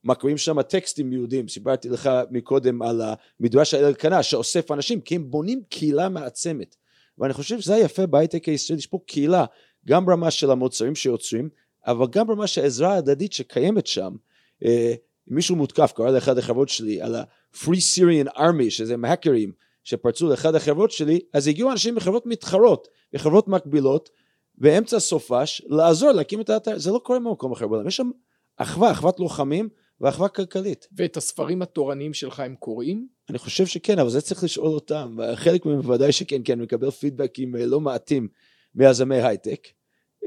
מקריאים 0.04 0.38
שם 0.38 0.62
טקסטים 0.62 1.12
יהודים 1.12 1.48
סיפרתי 1.48 1.88
לך 1.88 2.10
מקודם 2.30 2.82
על 2.82 3.02
המדרש 3.40 3.70
של 3.70 3.84
אלקנה 3.84 4.22
שאוסף 4.22 4.70
אנשים 4.70 5.00
כי 5.00 5.14
הם 5.14 5.30
בונים 5.30 5.62
קהילה 5.68 6.08
מעצמת 6.08 6.76
ואני 7.18 7.32
חושב 7.32 7.60
שזה 7.60 7.74
היפה 7.74 8.06
בהייטק 8.06 8.44
הישראלי 8.44 8.78
יש 8.78 8.86
פה 8.86 8.98
קהילה 9.06 9.44
גם 9.86 10.06
ברמה 10.06 10.30
של 10.30 10.50
המוצרים 10.50 10.94
שיוצרים 10.94 11.48
אבל 11.86 12.06
גם 12.10 12.26
ברמה 12.26 12.46
של 12.46 12.60
העזרה 12.60 12.94
ההדדית 12.94 13.32
שקיימת 13.32 13.86
שם. 13.86 14.16
אה, 14.64 14.94
מישהו 15.26 15.56
מותקף, 15.56 15.92
קרא 15.96 16.10
לאחד 16.10 16.38
החברות 16.38 16.68
שלי 16.68 17.00
על 17.02 17.14
ה-Free 17.14 17.80
Syrian 17.96 18.36
Army, 18.36 18.70
שזה 18.70 18.96
מהקרים 18.96 19.52
שפרצו 19.88 20.28
לאחד 20.28 20.54
החברות 20.54 20.90
שלי, 20.90 21.20
אז 21.32 21.46
הגיעו 21.48 21.72
אנשים 21.72 21.94
מחברות 21.94 22.26
מתחרות, 22.26 22.88
מחברות 23.14 23.48
מקבילות, 23.48 24.10
באמצע 24.54 25.00
סופש, 25.00 25.62
לעזור 25.66 26.10
להקים 26.10 26.40
את 26.40 26.50
האתר, 26.50 26.78
זה 26.78 26.90
לא 26.90 26.98
קורה 26.98 27.18
במקום 27.18 27.52
אחר 27.52 27.66
בעולם, 27.66 27.88
יש 27.88 27.96
שם 27.96 28.10
אחווה, 28.56 28.90
אחוות 28.90 29.20
לוחמים 29.20 29.68
ואחווה 30.00 30.28
כלכלית. 30.28 30.86
ואת 30.92 31.16
הספרים 31.16 31.62
התורניים 31.62 32.14
שלך 32.14 32.40
הם 32.40 32.54
קוראים? 32.54 33.08
אני 33.30 33.38
חושב 33.38 33.66
שכן, 33.66 33.98
אבל 33.98 34.08
זה 34.10 34.20
צריך 34.20 34.44
לשאול 34.44 34.74
אותם, 34.74 35.16
חלק 35.34 35.66
מהם 35.66 35.80
בוודאי 35.80 36.12
שכן, 36.12 36.42
כי 36.42 36.52
אני 36.52 36.62
מקבל 36.62 36.90
פידבקים 36.90 37.56
אה, 37.56 37.66
לא 37.66 37.80
מעטים 37.80 38.28
מיזמי 38.74 39.22
הייטק. 39.22 39.68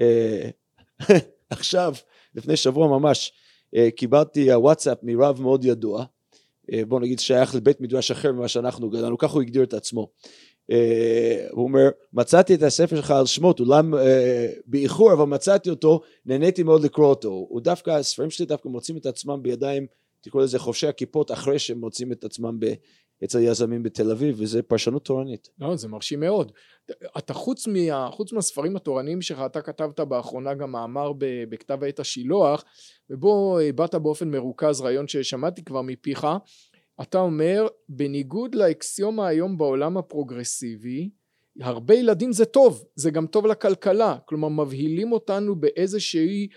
אה, 0.01 0.49
עכשיו, 1.49 1.93
לפני 2.35 2.55
שבוע 2.55 2.87
ממש, 2.87 3.33
אה, 3.75 3.91
קיבלתי 3.91 4.53
וואטסאפ 4.53 4.97
מרב 5.03 5.41
מאוד 5.41 5.65
ידוע, 5.65 6.05
בוא 6.87 6.99
נגיד 6.99 7.19
שייך 7.19 7.55
לבית 7.55 7.81
מדרש 7.81 8.11
אחר 8.11 8.31
ממה 8.31 8.47
שאנחנו 8.47 8.89
גדלנו, 8.89 9.17
ככה 9.17 9.33
הוא 9.33 9.41
הגדיר 9.41 9.63
את 9.63 9.73
עצמו. 9.73 10.09
אה, 10.71 11.47
הוא 11.51 11.63
אומר, 11.63 11.89
מצאתי 12.13 12.55
את 12.55 12.63
הספר 12.63 12.95
שלך 12.95 13.11
על 13.11 13.25
שמות, 13.25 13.59
אולם 13.59 13.93
באיחור, 14.65 15.13
אבל 15.13 15.25
מצאתי 15.25 15.69
אותו, 15.69 16.01
נהניתי 16.25 16.63
מאוד 16.63 16.83
לקרוא 16.83 17.07
אותו. 17.07 17.29
הוא 17.49 17.61
דווקא, 17.61 17.89
הספרים 17.89 18.29
שלי 18.29 18.45
דווקא 18.45 18.69
מוצאים 18.69 18.97
את 18.97 19.05
עצמם 19.05 19.39
בידיים, 19.41 19.87
תקראו 20.21 20.43
לזה 20.43 20.59
חובשי 20.59 20.87
הכיפות, 20.87 21.31
אחרי 21.31 21.59
שהם 21.59 21.79
מוצאים 21.79 22.11
את 22.11 22.23
עצמם 22.23 22.59
ב... 22.59 22.73
אצל 23.23 23.39
יזמים 23.39 23.83
בתל 23.83 24.11
אביב, 24.11 24.35
וזה 24.39 24.61
פרשנות 24.61 25.05
תורנית. 25.05 25.49
לא, 25.59 25.75
זה 25.75 25.87
מרשים 25.87 26.19
מאוד. 26.19 26.51
אתה 27.17 27.33
חוץ, 27.33 27.67
מה, 27.67 28.09
חוץ 28.11 28.33
מהספרים 28.33 28.75
התורניים 28.75 29.21
שלך, 29.21 29.39
אתה 29.45 29.61
כתבת 29.61 29.99
באחרונה 29.99 30.53
גם 30.53 30.71
מאמר 30.71 31.11
בכתב 31.49 31.83
העת 31.83 31.99
השילוח, 31.99 32.63
ובו 33.09 33.59
הבעת 33.59 33.95
באופן 33.95 34.31
מרוכז 34.31 34.81
רעיון 34.81 35.07
ששמעתי 35.07 35.63
כבר 35.63 35.81
מפיך. 35.81 36.27
אתה 37.01 37.19
אומר, 37.19 37.67
בניגוד 37.89 38.55
לאקסיומה 38.55 39.27
היום 39.27 39.57
בעולם 39.57 39.97
הפרוגרסיבי, 39.97 41.09
הרבה 41.61 41.95
ילדים 41.95 42.31
זה 42.31 42.45
טוב, 42.45 42.83
זה 42.95 43.11
גם 43.11 43.27
טוב 43.27 43.47
לכלכלה. 43.47 44.17
כלומר, 44.25 44.49
מבהילים 44.49 45.11
אותנו 45.11 45.55
באיזושהי... 45.55 46.47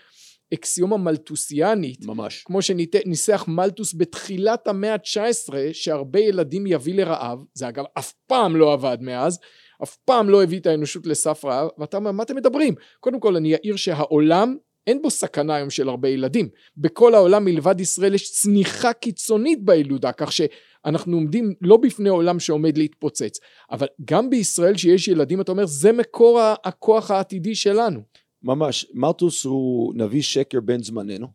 אקסיומה 0.55 0.97
מלטוסיאנית. 0.97 2.07
ממש. 2.07 2.43
כמו 2.47 2.63
שניסח 2.63 3.45
מלטוס 3.49 3.95
בתחילת 3.97 4.69
המאה 4.69 4.93
ה-19 4.93 5.55
שהרבה 5.73 6.21
ילדים 6.21 6.67
יביא 6.67 6.95
לרעב. 6.95 7.39
זה 7.55 7.69
אגב 7.69 7.85
אף 7.99 8.13
פעם 8.27 8.57
לא 8.57 8.73
עבד 8.73 8.99
מאז. 9.01 9.39
אף 9.83 9.97
פעם 9.97 10.31
לא 10.31 10.43
הביא 10.43 10.61
את 10.61 10.67
האנושות 10.67 11.07
לסף 11.07 11.45
רעב. 11.45 11.69
ואתה 11.79 11.97
אומר 11.97 12.13
מה 12.13 12.23
אתם 12.23 12.37
מדברים? 12.37 12.75
קודם 13.01 13.21
כל 13.21 13.37
אני 13.37 13.55
אעיר 13.55 13.77
שהעולם 13.77 14.57
אין 14.87 15.03
בו 15.03 15.11
סכנה 15.11 15.55
היום 15.55 15.71
של 15.71 15.89
הרבה 15.89 16.09
ילדים. 16.09 16.49
בכל 16.77 17.15
העולם 17.15 17.45
מלבד 17.45 17.81
ישראל 17.81 18.15
יש 18.15 18.33
צניחה 18.33 18.93
קיצונית 18.93 19.65
בילודה 19.65 20.13
כך 20.13 20.33
שאנחנו 20.33 21.17
עומדים 21.17 21.55
לא 21.61 21.77
בפני 21.77 22.09
עולם 22.09 22.41
שעומד 22.41 22.79
להתפוצץ. 22.79 23.39
אבל 23.71 23.87
גם 24.05 24.31
בישראל 24.31 24.77
שיש 24.77 25.09
ילדים 25.09 25.41
אתה 25.41 25.53
אומר 25.53 25.67
זה 25.67 25.93
מקור 25.93 26.41
הכוח 26.65 27.11
העתידי 27.11 27.55
שלנו 27.55 28.01
ממש, 28.45 28.87
מרטוס 28.95 29.45
הוא 29.45 29.95
נביא 29.97 30.23
שקר 30.23 30.61
בן 30.61 30.83
זמננו. 30.83 31.27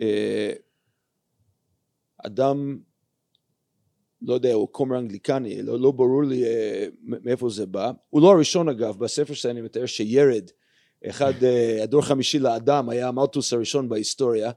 אה, 0.00 0.52
אדם, 2.18 2.78
לא 4.22 4.34
יודע, 4.34 4.52
הוא 4.52 4.68
כומר 4.72 4.98
אנגליקני, 4.98 5.62
לא, 5.62 5.80
לא 5.80 5.90
ברור 5.90 6.24
לי 6.24 6.44
אה, 6.44 6.86
מאיפה 7.02 7.48
זה 7.50 7.66
בא. 7.66 7.90
הוא 8.10 8.22
לא 8.22 8.32
הראשון 8.32 8.68
אגב, 8.68 8.98
בספר 8.98 9.34
שאני 9.34 9.60
מתאר 9.60 9.86
שירד, 9.86 10.50
אחד, 11.06 11.44
אה, 11.44 11.82
הדור 11.82 12.02
חמישי 12.02 12.38
לאדם 12.38 12.88
היה 12.88 13.12
מרטוס 13.12 13.52
הראשון 13.52 13.88
בהיסטוריה, 13.88 14.50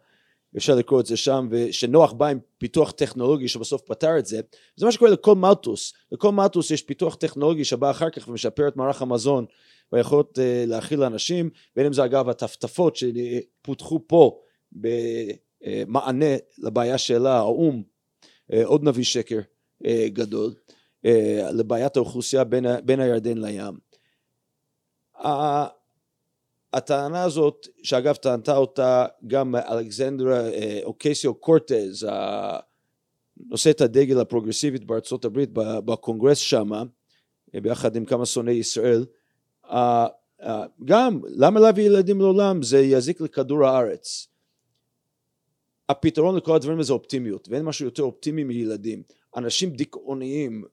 אפשר 0.58 0.76
לקרוא 0.76 1.00
את 1.00 1.06
זה 1.06 1.18
שם, 1.18 1.48
ושנוח 1.52 2.14
בא 2.14 2.28
עם 2.28 2.40
פיתוח 2.58 2.92
טכנולוגי 2.92 3.48
שבסוף 3.48 3.82
פתר 3.82 4.20
את 4.20 4.26
זה, 4.26 4.42
זה 4.76 4.86
מה 4.86 4.92
שקורה 4.92 5.12
לכל 5.12 5.36
מרטוס, 5.36 5.94
לכל 6.12 6.32
מרטוס 6.32 6.72
יש 6.72 6.82
פיתוח 6.82 7.16
טכנולוגי 7.16 7.64
שבא 7.64 7.92
אחר 7.92 8.10
כך 8.10 8.28
ומשפר 8.28 8.68
את 8.68 8.76
מערך 8.76 9.02
המזון 9.02 9.46
והיכולת 9.96 10.40
אה, 10.40 10.64
להכיל 10.68 11.04
אנשים, 11.04 11.50
בין 11.76 11.86
אם 11.86 11.94
זה 11.94 12.06
אגב 12.06 12.30
הטפטפות 12.30 12.96
שפותחו 12.96 14.00
פה 14.08 14.40
במענה 14.72 16.36
לבעיה 16.58 16.98
שלה, 16.98 17.38
האו"ם, 17.38 17.84
אה, 18.54 18.66
עוד 18.66 18.84
נביא 18.84 19.04
שקר 19.04 19.40
אה, 19.86 20.08
גדול, 20.10 20.54
לבעיית 21.54 21.98
האוכלוסייה 21.98 22.44
בין, 22.44 22.66
בין 22.86 23.00
הירדן 23.00 23.38
לים. 23.38 23.78
הטענה 26.74 27.24
הזאת, 27.24 27.68
שאגב 27.84 28.16
טענתה 28.16 28.58
אותה 28.58 29.06
גם 29.28 29.56
אלכסנדרה 29.56 30.50
אוקסיו 30.84 31.36
קורטז, 31.36 32.08
נושא 33.38 33.70
את 33.70 33.82
הדגל 33.82 34.20
הפרוגרסיבית 34.20 34.84
בארצות 34.84 35.26
הברית 35.26 35.50
בקונגרס 35.54 36.38
שמה, 36.38 36.84
ביחד 37.54 37.96
עם 37.96 38.06
כמה 38.06 38.26
שונאי 38.26 38.54
ישראל, 38.54 39.06
גם 40.86 41.22
למה 41.26 41.60
להביא 41.60 41.84
ילדים 41.84 42.22
לעולם? 42.22 42.64
זה 42.64 42.80
יזיק 42.80 43.22
לכדור 43.22 43.66
הארץ. 43.66 44.28
הפתרון 45.90 46.36
לכל 46.36 46.56
הדברים 46.56 46.80
הזה 46.80 46.94
אופטימיות 46.94 47.48
ואין 47.50 47.66
משהו 47.66 47.86
יותר 47.86 48.04
אופטימי 48.04 48.44
מילדים. 48.44 49.04
אנשים 49.36 49.70
דיכאוניים 49.70 50.64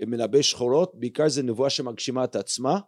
ומנבאי 0.00 0.42
שחורות 0.42 0.94
בעיקר 0.94 1.28
זה 1.28 1.42
נבואה 1.42 1.70
שמגשימה 1.70 2.24
את 2.24 2.36
עצמה 2.36 2.78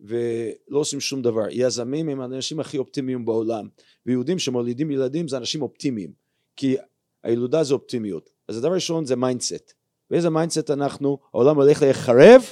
ולא 0.00 0.78
עושים 0.78 1.00
שום 1.00 1.22
דבר. 1.22 1.44
יזמים 1.50 2.08
הם 2.08 2.20
האנשים 2.20 2.60
הכי 2.60 2.78
אופטימיים 2.78 3.24
בעולם 3.24 3.68
ויהודים 4.06 4.38
שמולידים 4.38 4.90
ילדים 4.90 5.28
זה 5.28 5.36
אנשים 5.36 5.62
אופטימיים 5.62 6.12
כי 6.56 6.76
הילודה 7.22 7.64
זה 7.64 7.74
אופטימיות. 7.74 8.30
אז 8.48 8.56
הדבר 8.56 8.70
הראשון 8.70 9.04
זה 9.04 9.16
mindset. 9.16 9.72
באיזה 10.10 10.30
mindset 10.30 10.70
אנחנו? 10.70 11.18
העולם 11.34 11.56
הולך 11.56 11.82
להיחרב 11.82 12.42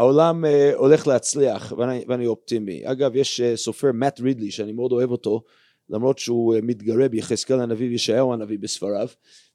העולם 0.00 0.44
uh, 0.44 0.76
הולך 0.76 1.06
להצליח 1.06 1.72
ואני, 1.78 2.04
ואני 2.08 2.26
אופטימי. 2.26 2.82
אגב 2.84 3.16
יש 3.16 3.40
uh, 3.40 3.56
סופר 3.56 3.92
מאט 3.94 4.20
רידלי 4.20 4.50
שאני 4.50 4.72
מאוד 4.72 4.92
אוהב 4.92 5.10
אותו 5.10 5.42
למרות 5.88 6.18
שהוא 6.18 6.56
uh, 6.56 6.58
מתגרה 6.62 7.08
ביחזקאל 7.08 7.60
הנביא 7.60 7.88
וישעיהו 7.88 8.32
הנביא 8.32 8.58
בספריו 8.58 9.08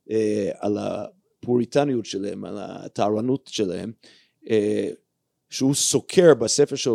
uh, 0.09 0.13
על 0.59 0.77
הפוריטניות 0.77 2.05
שלהם 2.05 2.45
על 2.45 2.57
הטהרנות 2.59 3.47
שלהם 3.47 3.91
uh, 4.43 4.49
שהוא 5.49 5.73
סוקר 5.73 6.33
בספר 6.33 6.75
של 6.75 6.91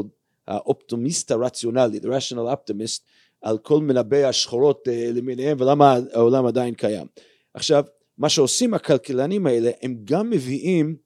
האופטימיסט 0.49 1.31
הרציונלי 1.31 1.99
the 1.99 2.07
rational 2.07 2.55
optimist 2.55 3.01
על 3.43 3.59
כל 3.59 3.81
מנבאי 3.81 4.25
השחורות 4.25 4.89
uh, 4.89 5.17
למיניהם 5.17 5.57
ולמה 5.61 5.99
העולם 6.13 6.47
עדיין 6.47 6.75
קיים. 6.75 7.07
עכשיו 7.55 7.85
מה 8.19 8.29
שעושים 8.29 8.75
הכלכלנים 8.75 9.47
האלה 9.47 9.71
הם 9.83 9.97
גם 10.05 10.31
מביאים 10.31 10.97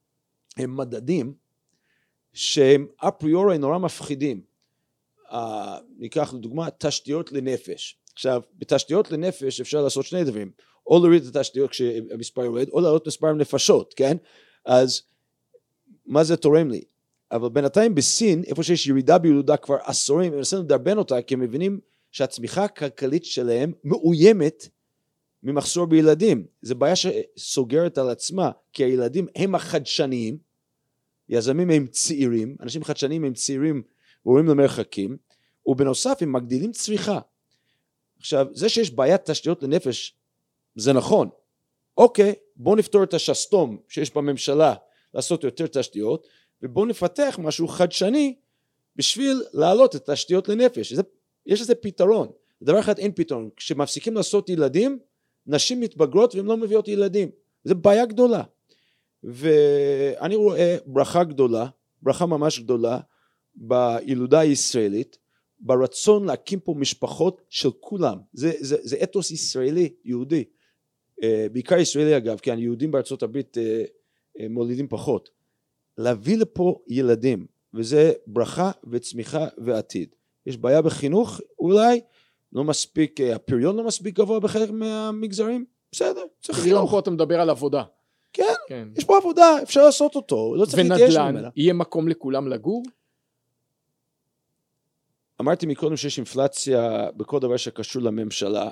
הם 0.56 0.76
מדדים 0.76 1.43
שהם 2.34 2.86
אפריורי 2.96 3.58
נורא 3.58 3.78
מפחידים. 3.78 4.40
Uh, 5.28 5.36
ניקח 5.98 6.34
לדוגמה 6.34 6.70
תשתיות 6.70 7.32
לנפש. 7.32 7.98
עכשיו 8.14 8.42
בתשתיות 8.58 9.10
לנפש 9.10 9.60
אפשר 9.60 9.82
לעשות 9.82 10.04
שני 10.04 10.24
דברים 10.24 10.50
או 10.86 10.98
להוריד 10.98 11.24
את 11.24 11.36
התשתיות 11.36 11.70
כשהמספר 11.70 12.44
יורד 12.44 12.68
או 12.68 12.80
להעלות 12.80 13.06
מספר 13.06 13.32
נפשות 13.32 13.94
כן 13.96 14.16
אז 14.64 15.02
מה 16.06 16.24
זה 16.24 16.36
תורם 16.36 16.70
לי 16.70 16.84
אבל 17.32 17.48
בינתיים 17.48 17.94
בסין 17.94 18.44
איפה 18.44 18.62
שיש 18.62 18.86
ירידה 18.86 19.18
בילודה 19.18 19.56
כבר 19.56 19.76
עשורים 19.82 20.32
הם 20.32 20.38
מנסים 20.38 20.58
לדרבן 20.58 20.98
אותה 20.98 21.22
כי 21.22 21.34
הם 21.34 21.40
מבינים 21.40 21.80
שהצמיחה 22.12 22.64
הכלכלית 22.64 23.24
שלהם 23.24 23.72
מאוימת 23.84 24.68
ממחסור 25.42 25.86
בילדים 25.86 26.46
זו 26.62 26.74
בעיה 26.74 26.94
שסוגרת 26.96 27.98
על 27.98 28.10
עצמה 28.10 28.50
כי 28.72 28.84
הילדים 28.84 29.26
הם 29.36 29.54
החדשניים 29.54 30.38
יזמים 31.28 31.70
הם 31.70 31.86
צעירים, 31.86 32.56
אנשים 32.60 32.84
חדשניים 32.84 33.24
הם 33.24 33.34
צעירים 33.34 33.82
ורואים 34.26 34.46
למרחקים, 34.46 35.16
ובנוסף 35.66 36.18
הם 36.20 36.32
מגדילים 36.32 36.72
צריכה. 36.72 37.20
עכשיו, 38.18 38.46
זה 38.52 38.68
שיש 38.68 38.90
בעיית 38.90 39.30
תשתיות 39.30 39.62
לנפש 39.62 40.16
זה 40.76 40.92
נכון. 40.92 41.28
אוקיי, 41.96 42.34
בואו 42.56 42.76
נפתור 42.76 43.02
את 43.02 43.14
השסתום 43.14 43.78
שיש 43.88 44.14
בממשלה 44.14 44.74
לעשות 45.14 45.44
יותר 45.44 45.66
תשתיות, 45.66 46.26
ובואו 46.62 46.86
נפתח 46.86 47.38
משהו 47.42 47.68
חדשני 47.68 48.34
בשביל 48.96 49.42
להעלות 49.52 49.96
את 49.96 50.08
התשתיות 50.08 50.48
לנפש. 50.48 50.92
זה, 50.92 51.02
יש 51.46 51.60
לזה 51.60 51.74
פתרון. 51.74 52.28
דבר 52.62 52.80
אחד 52.80 52.98
אין 52.98 53.12
פתרון, 53.12 53.50
כשמפסיקים 53.56 54.14
לעשות 54.14 54.48
ילדים, 54.48 54.98
נשים 55.46 55.80
מתבגרות 55.80 56.34
והן 56.34 56.46
לא 56.46 56.56
מביאות 56.56 56.88
ילדים. 56.88 57.30
זו 57.64 57.74
בעיה 57.74 58.06
גדולה. 58.06 58.42
ואני 59.24 60.36
רואה 60.36 60.76
ברכה 60.86 61.24
גדולה, 61.24 61.66
ברכה 62.02 62.26
ממש 62.26 62.60
גדולה 62.60 62.98
בילודה 63.54 64.40
הישראלית, 64.40 65.18
ברצון 65.60 66.24
להקים 66.24 66.60
פה 66.60 66.74
משפחות 66.76 67.42
של 67.48 67.70
כולם, 67.80 68.18
זה, 68.32 68.52
זה, 68.60 68.76
זה 68.82 68.96
אתוס 69.02 69.30
ישראלי 69.30 69.94
יהודי, 70.04 70.44
אה, 71.22 71.46
בעיקר 71.52 71.78
ישראלי 71.78 72.16
אגב, 72.16 72.38
כי 72.38 72.52
היהודים 72.52 72.90
בארצות 72.90 73.22
הברית 73.22 73.58
אה, 73.58 73.84
אה, 74.40 74.46
מולידים 74.50 74.88
פחות, 74.88 75.30
להביא 75.98 76.36
לפה 76.36 76.78
ילדים, 76.88 77.46
וזה 77.74 78.12
ברכה 78.26 78.70
וצמיחה 78.90 79.46
ועתיד. 79.58 80.14
יש 80.46 80.56
בעיה 80.56 80.82
בחינוך 80.82 81.40
אולי, 81.58 82.00
לא 82.52 82.64
מספיק, 82.64 83.20
הפריון 83.20 83.76
לא 83.76 83.84
מספיק 83.84 84.16
גבוה 84.16 84.40
בחלק 84.40 84.70
מהמגזרים, 84.70 85.64
בסדר, 85.92 86.24
צריך 86.42 86.58
חינוך. 86.58 86.78
היום 86.78 86.90
פה 86.90 86.98
אתה 86.98 87.10
מדבר 87.10 87.40
על 87.40 87.50
עבודה. 87.50 87.82
כן, 88.34 88.54
כן, 88.68 88.88
יש 88.96 89.04
פה 89.04 89.16
עבודה, 89.16 89.62
אפשר 89.62 89.84
לעשות 89.84 90.16
אותו, 90.16 90.54
לא 90.56 90.64
צריך 90.64 90.78
להתייאש 90.78 91.16
ממנה. 91.16 91.28
ונדל"ן, 91.28 91.50
יהיה 91.56 91.72
מקום 91.72 92.08
לכולם 92.08 92.48
לגור? 92.48 92.82
אמרתי 95.40 95.66
מקודם 95.66 95.96
שיש 95.96 96.18
אינפלציה 96.18 97.10
בכל 97.16 97.40
דבר 97.40 97.56
שקשור 97.56 98.02
לממשלה, 98.02 98.70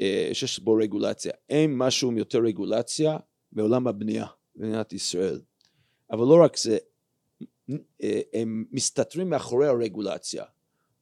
אה, 0.00 0.30
שיש 0.32 0.60
בו 0.60 0.74
רגולציה. 0.74 1.32
אין 1.48 1.76
משהו 1.76 2.10
מיותר 2.10 2.38
רגולציה 2.38 3.16
בעולם 3.52 3.86
הבנייה 3.86 4.26
במדינת 4.56 4.92
ישראל. 4.92 5.40
אבל 6.10 6.20
לא 6.20 6.44
רק 6.44 6.56
זה, 6.56 6.78
אה, 8.02 8.20
הם 8.34 8.64
מסתתרים 8.70 9.30
מאחורי 9.30 9.66
הרגולציה. 9.66 10.44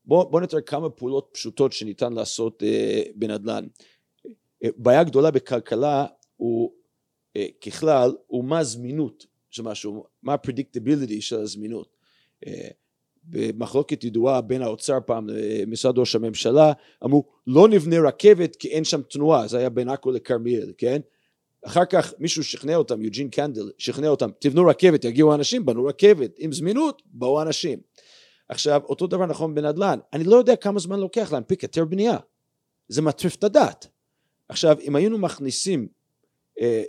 בואו 0.05 0.31
בוא 0.31 0.41
נתאר 0.41 0.61
כמה 0.61 0.91
פעולות 0.91 1.29
פשוטות 1.33 1.73
שניתן 1.73 2.13
לעשות 2.13 2.63
אה, 2.63 3.03
בנדל"ן. 3.15 3.67
בעיה 4.77 5.05
גדולה 5.05 5.31
בכלכלה 5.31 6.07
הוא 6.37 6.73
ככלל 7.61 8.15
הוא 8.27 8.45
מה 8.45 8.59
הזמינות 8.59 9.27
של 9.51 9.63
משהו, 9.63 10.05
מה 10.23 10.35
הפרדיקטיביליטי 10.35 11.21
של 11.21 11.41
הזמינות. 11.41 11.97
אה, 12.47 12.69
במחלוקת 13.25 14.05
ידועה 14.05 14.41
בין 14.41 14.63
האוצר 14.63 14.99
פעם 15.07 15.29
למשרד 15.29 15.99
ראש 15.99 16.15
הממשלה 16.15 16.73
אמרו 17.05 17.25
לא 17.47 17.69
נבנה 17.69 17.97
רכבת 18.09 18.57
כי 18.57 18.69
אין 18.69 18.85
שם 18.85 19.03
תנועה 19.03 19.49
זה 19.49 19.59
היה 19.59 19.71
בין 19.71 19.89
עכו 19.89 20.11
לכרמיאל 20.11 20.73
כן? 20.79 21.01
אחר 21.63 21.85
כך 21.85 22.15
מישהו 22.19 22.45
שכנע 22.45 22.77
אותם 22.77 23.03
יוג'ין 23.03 23.29
קנדל 23.31 23.71
שכנע 23.79 24.09
אותם 24.09 24.31
תבנו 24.39 24.67
רכבת 24.67 25.05
יגיעו 25.05 25.35
אנשים 25.35 25.67
בנו 25.67 25.85
רכבת 25.85 26.35
עם 26.39 26.53
זמינות 26.53 27.03
באו 27.07 27.43
אנשים 27.43 27.79
עכשיו 28.49 28.81
אותו 28.85 29.07
דבר 29.07 29.27
נכון 29.27 29.55
בנדל"ן 29.55 29.99
אני 30.13 30.25
לא 30.25 30.37
יודע 30.37 30.57
כמה 30.57 30.81
זמן 30.81 31.01
לוקח 31.01 31.33
להנפיק 31.33 31.61
היתר 31.61 31.85
בנייה 31.85 32.17
זה 32.89 33.03
מטריף 33.03 33.35
את 33.35 33.45
הדעת. 33.45 33.87
עכשיו 34.49 34.77
אם 34.81 34.97
היינו 34.97 35.19
מכניסים 35.19 35.89
אה, 36.61 36.83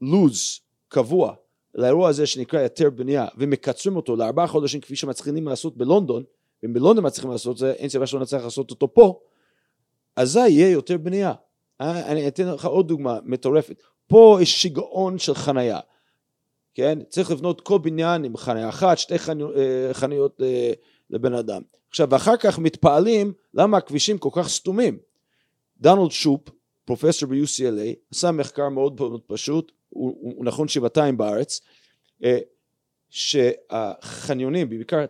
לוז 0.00 0.60
קבוע 0.88 1.34
לאירוע 1.74 2.08
הזה 2.08 2.26
שנקרא 2.26 2.60
היתר 2.60 2.90
בנייה 2.90 3.26
ומקצרים 3.36 3.96
אותו 3.96 4.16
לארבעה 4.16 4.46
חודשים 4.46 4.80
כפי 4.80 4.96
שמצליחים 4.96 5.48
לעשות 5.48 5.76
בלונדון 5.76 6.24
ואם 6.62 6.72
בלונדון 6.72 7.06
מצליחים 7.06 7.30
לעשות 7.30 7.52
את 7.52 7.58
זה 7.58 7.72
אין 7.72 7.88
סיבה 7.88 8.06
שלא 8.06 8.20
נצליח 8.20 8.44
לעשות 8.44 8.70
אותו 8.70 8.94
פה 8.94 9.20
אזי 10.16 10.48
יהיה 10.48 10.70
יותר 10.70 10.98
בנייה. 10.98 11.32
אה, 11.80 12.12
אני 12.12 12.28
אתן 12.28 12.48
לך 12.48 12.64
עוד 12.64 12.88
דוגמה 12.88 13.18
מטורפת. 13.24 13.82
פה 14.06 14.38
יש 14.42 14.62
שיגעון 14.62 15.18
של 15.18 15.34
חנייה 15.34 15.80
כן? 16.78 16.98
צריך 17.08 17.30
לבנות 17.30 17.60
כל 17.60 17.78
בניין 17.78 18.24
עם 18.24 18.36
חניה 18.36 18.68
אחת 18.68 18.98
שתי 18.98 19.18
חניות, 19.18 19.56
אה, 19.56 19.94
חניות 19.94 20.40
אה, 20.42 20.72
לבן 21.10 21.34
אדם. 21.34 21.62
עכשיו 21.88 22.08
ואחר 22.10 22.36
כך 22.36 22.58
מתפעלים 22.58 23.32
למה 23.54 23.76
הכבישים 23.76 24.18
כל 24.18 24.28
כך 24.32 24.48
סתומים. 24.48 24.98
דונלד 25.80 26.10
שופ 26.10 26.40
פרופסור 26.84 27.28
ב-UCLA 27.28 27.94
עשה 28.12 28.30
מחקר 28.30 28.68
מאוד 28.68 29.00
מאוד 29.00 29.20
פשוט 29.26 29.72
הוא, 29.88 30.16
הוא 30.20 30.44
נכון 30.44 30.68
שבעתיים 30.68 31.16
בארץ, 31.16 31.60
אה, 32.24 32.38
שהחניונים, 33.10 34.68
בעיקר 34.68 35.04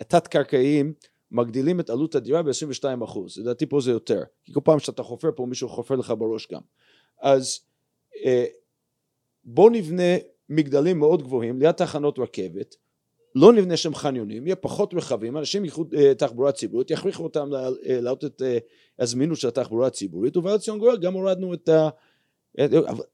התת-קרקעיים, 0.00 0.92
מגדילים 1.30 1.80
את 1.80 1.90
עלות 1.90 2.14
הדירה 2.14 2.42
ב-22 2.42 3.04
אחוז, 3.04 3.38
לדעתי 3.38 3.66
פה 3.66 3.80
זה 3.80 3.90
יותר, 3.90 4.22
כי 4.44 4.52
כל 4.52 4.60
פעם 4.64 4.78
שאתה 4.78 5.02
חופר 5.02 5.30
פה 5.36 5.46
מישהו 5.46 5.68
חופר 5.68 5.96
לך 5.96 6.14
בראש 6.18 6.48
גם. 6.52 6.60
אז 7.20 7.60
אה, 8.24 8.44
בוא 9.44 9.70
נבנה 9.70 10.16
מגדלים 10.48 10.98
מאוד 10.98 11.22
גבוהים 11.22 11.58
ליד 11.58 11.72
תחנות 11.72 12.18
רכבת, 12.18 12.74
לא 13.34 13.52
נבנה 13.52 13.76
שם 13.76 13.94
חניונים, 13.94 14.46
יהיה 14.46 14.56
פחות 14.56 14.94
רכבים, 14.94 15.36
אנשים 15.36 15.64
יקחו 15.64 15.84
אה, 15.96 16.14
תחבורה 16.14 16.52
ציבורית, 16.52 16.90
יכריחו 16.90 17.22
אותם 17.22 17.48
להעלות 17.50 18.24
את 18.24 18.42
הזמינות 18.98 19.38
של 19.38 19.48
התחבורה 19.48 19.86
הציבורית, 19.86 20.36
ובעל 20.36 20.58
ציון 20.58 20.78
גואל 20.78 20.96
גם 20.98 21.14
הורדנו 21.14 21.54
את 21.54 21.68
ה... 21.68 21.88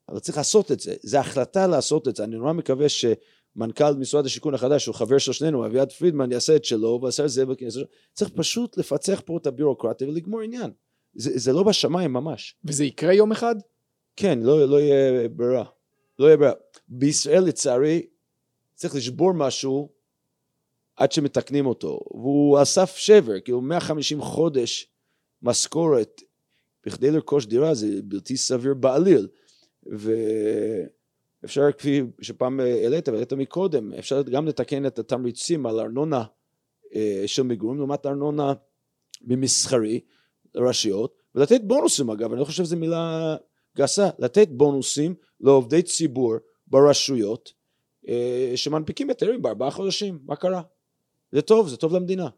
אבל 0.09 0.19
צריך 0.21 0.39
לעשות 0.39 0.73
את 0.73 0.81
זה, 0.81 0.95
זו 1.03 1.19
החלטה 1.19 1.67
לעשות 1.67 2.09
את 2.09 2.17
זה, 2.17 2.25
אני 2.25 2.37
נורא 2.37 2.53
מקווה 2.53 2.87
שמנכ"ל 2.89 3.95
משרד 3.99 4.27
השיכון 4.27 4.55
החדש 4.55 4.85
שהוא 4.85 4.95
חבר 4.95 5.19
של 5.19 5.33
שנינו 5.33 5.67
אביעד 5.67 5.93
פרידמן 5.93 6.33
יעשה 6.33 6.57
את 6.57 6.65
שלו 6.65 6.99
ויעשה 7.03 7.25
את 7.25 7.31
זה 7.31 7.45
צריך 8.13 8.31
פשוט 8.35 8.77
לפצח 8.77 9.23
פה 9.25 9.37
את 9.37 9.47
הבירוקרטיה 9.47 10.09
ולגמור 10.09 10.41
עניין. 10.41 10.71
זה, 11.15 11.31
זה 11.35 11.53
לא 11.53 11.63
בשמיים 11.63 12.13
ממש. 12.13 12.55
וזה 12.65 12.85
יקרה 12.85 13.13
יום 13.13 13.33
אחד? 13.33 13.57
כן 14.17 14.39
לא, 14.43 14.69
לא 14.69 14.81
יהיה 14.81 15.29
ברירה. 15.29 15.65
לא 16.19 16.27
יהיה 16.27 16.37
ברירה. 16.37 16.55
בישראל 16.89 17.45
לצערי 17.45 18.07
צריך 18.75 18.95
לשבור 18.95 19.33
משהו 19.33 19.89
עד 20.97 21.13
שמתקנים 21.13 21.67
אותו. 21.67 22.01
והוא 22.11 22.59
על 22.59 22.65
סף 22.65 22.97
שבר 22.97 23.41
כאילו 23.41 23.61
150 23.61 24.23
חודש 24.23 24.91
משכורת 25.43 26.23
בכדי 26.87 27.11
לרכוש 27.11 27.47
דירה 27.47 27.75
זה 27.75 28.01
בלתי 28.05 28.37
סביר 28.37 28.75
בעליל 28.75 29.29
ואפשר 31.43 31.73
כפי 31.73 32.03
שפעם 32.21 32.61
העלית 32.61 33.09
והעלית 33.09 33.33
מקודם, 33.33 33.93
אפשר 33.93 34.23
גם 34.23 34.47
לתקן 34.47 34.87
את 34.87 34.99
התמריצים 34.99 35.67
על 35.67 35.81
ארנונה 35.81 36.25
אה, 36.95 37.23
של 37.27 37.43
מגורים 37.43 37.79
לעומת 37.79 38.07
ארנונה 38.07 38.53
במסחרי 39.23 40.01
לרשויות 40.55 41.23
ולתת 41.35 41.61
בונוסים 41.65 42.11
אגב, 42.11 42.33
אני 42.33 42.41
לא 42.41 42.45
חושב 42.45 42.65
שזו 42.65 42.77
מילה 42.77 43.37
גסה, 43.77 44.09
לתת 44.19 44.49
בונוסים 44.49 45.15
לעובדי 45.41 45.83
ציבור 45.83 46.35
ברשויות 46.67 47.53
אה, 48.09 48.53
שמנפיקים 48.57 49.09
היתרים 49.09 49.43
בארבעה 49.43 49.71
חודשים, 49.71 50.19
מה 50.25 50.37
קרה? 50.37 50.63
זה 51.33 51.43
טוב, 51.43 51.69
זה 51.69 51.77
טוב 51.77 51.93
למדינה. 51.97 52.29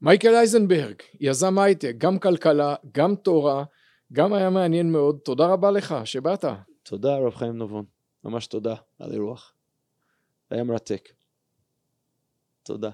מייקל 0.00 0.34
אייזנברג, 0.34 0.94
יזם 1.20 1.58
הייטק, 1.58 1.94
גם 1.98 2.18
כלכלה, 2.18 2.74
גם 2.92 3.14
תורה, 3.14 3.64
גם 4.12 4.32
היה 4.32 4.50
מעניין 4.50 4.92
מאוד, 4.92 5.18
תודה 5.24 5.46
רבה 5.46 5.70
לך 5.70 5.94
שבאת. 6.04 6.44
תודה 6.82 7.18
רב 7.18 7.34
חיים 7.34 7.58
נבון, 7.58 7.84
ממש 8.24 8.46
תודה 8.46 8.74
על 8.98 9.12
אירוח. 9.12 9.52
היה 10.50 10.64
מרתק. 10.64 11.08
תודה. 12.62 12.90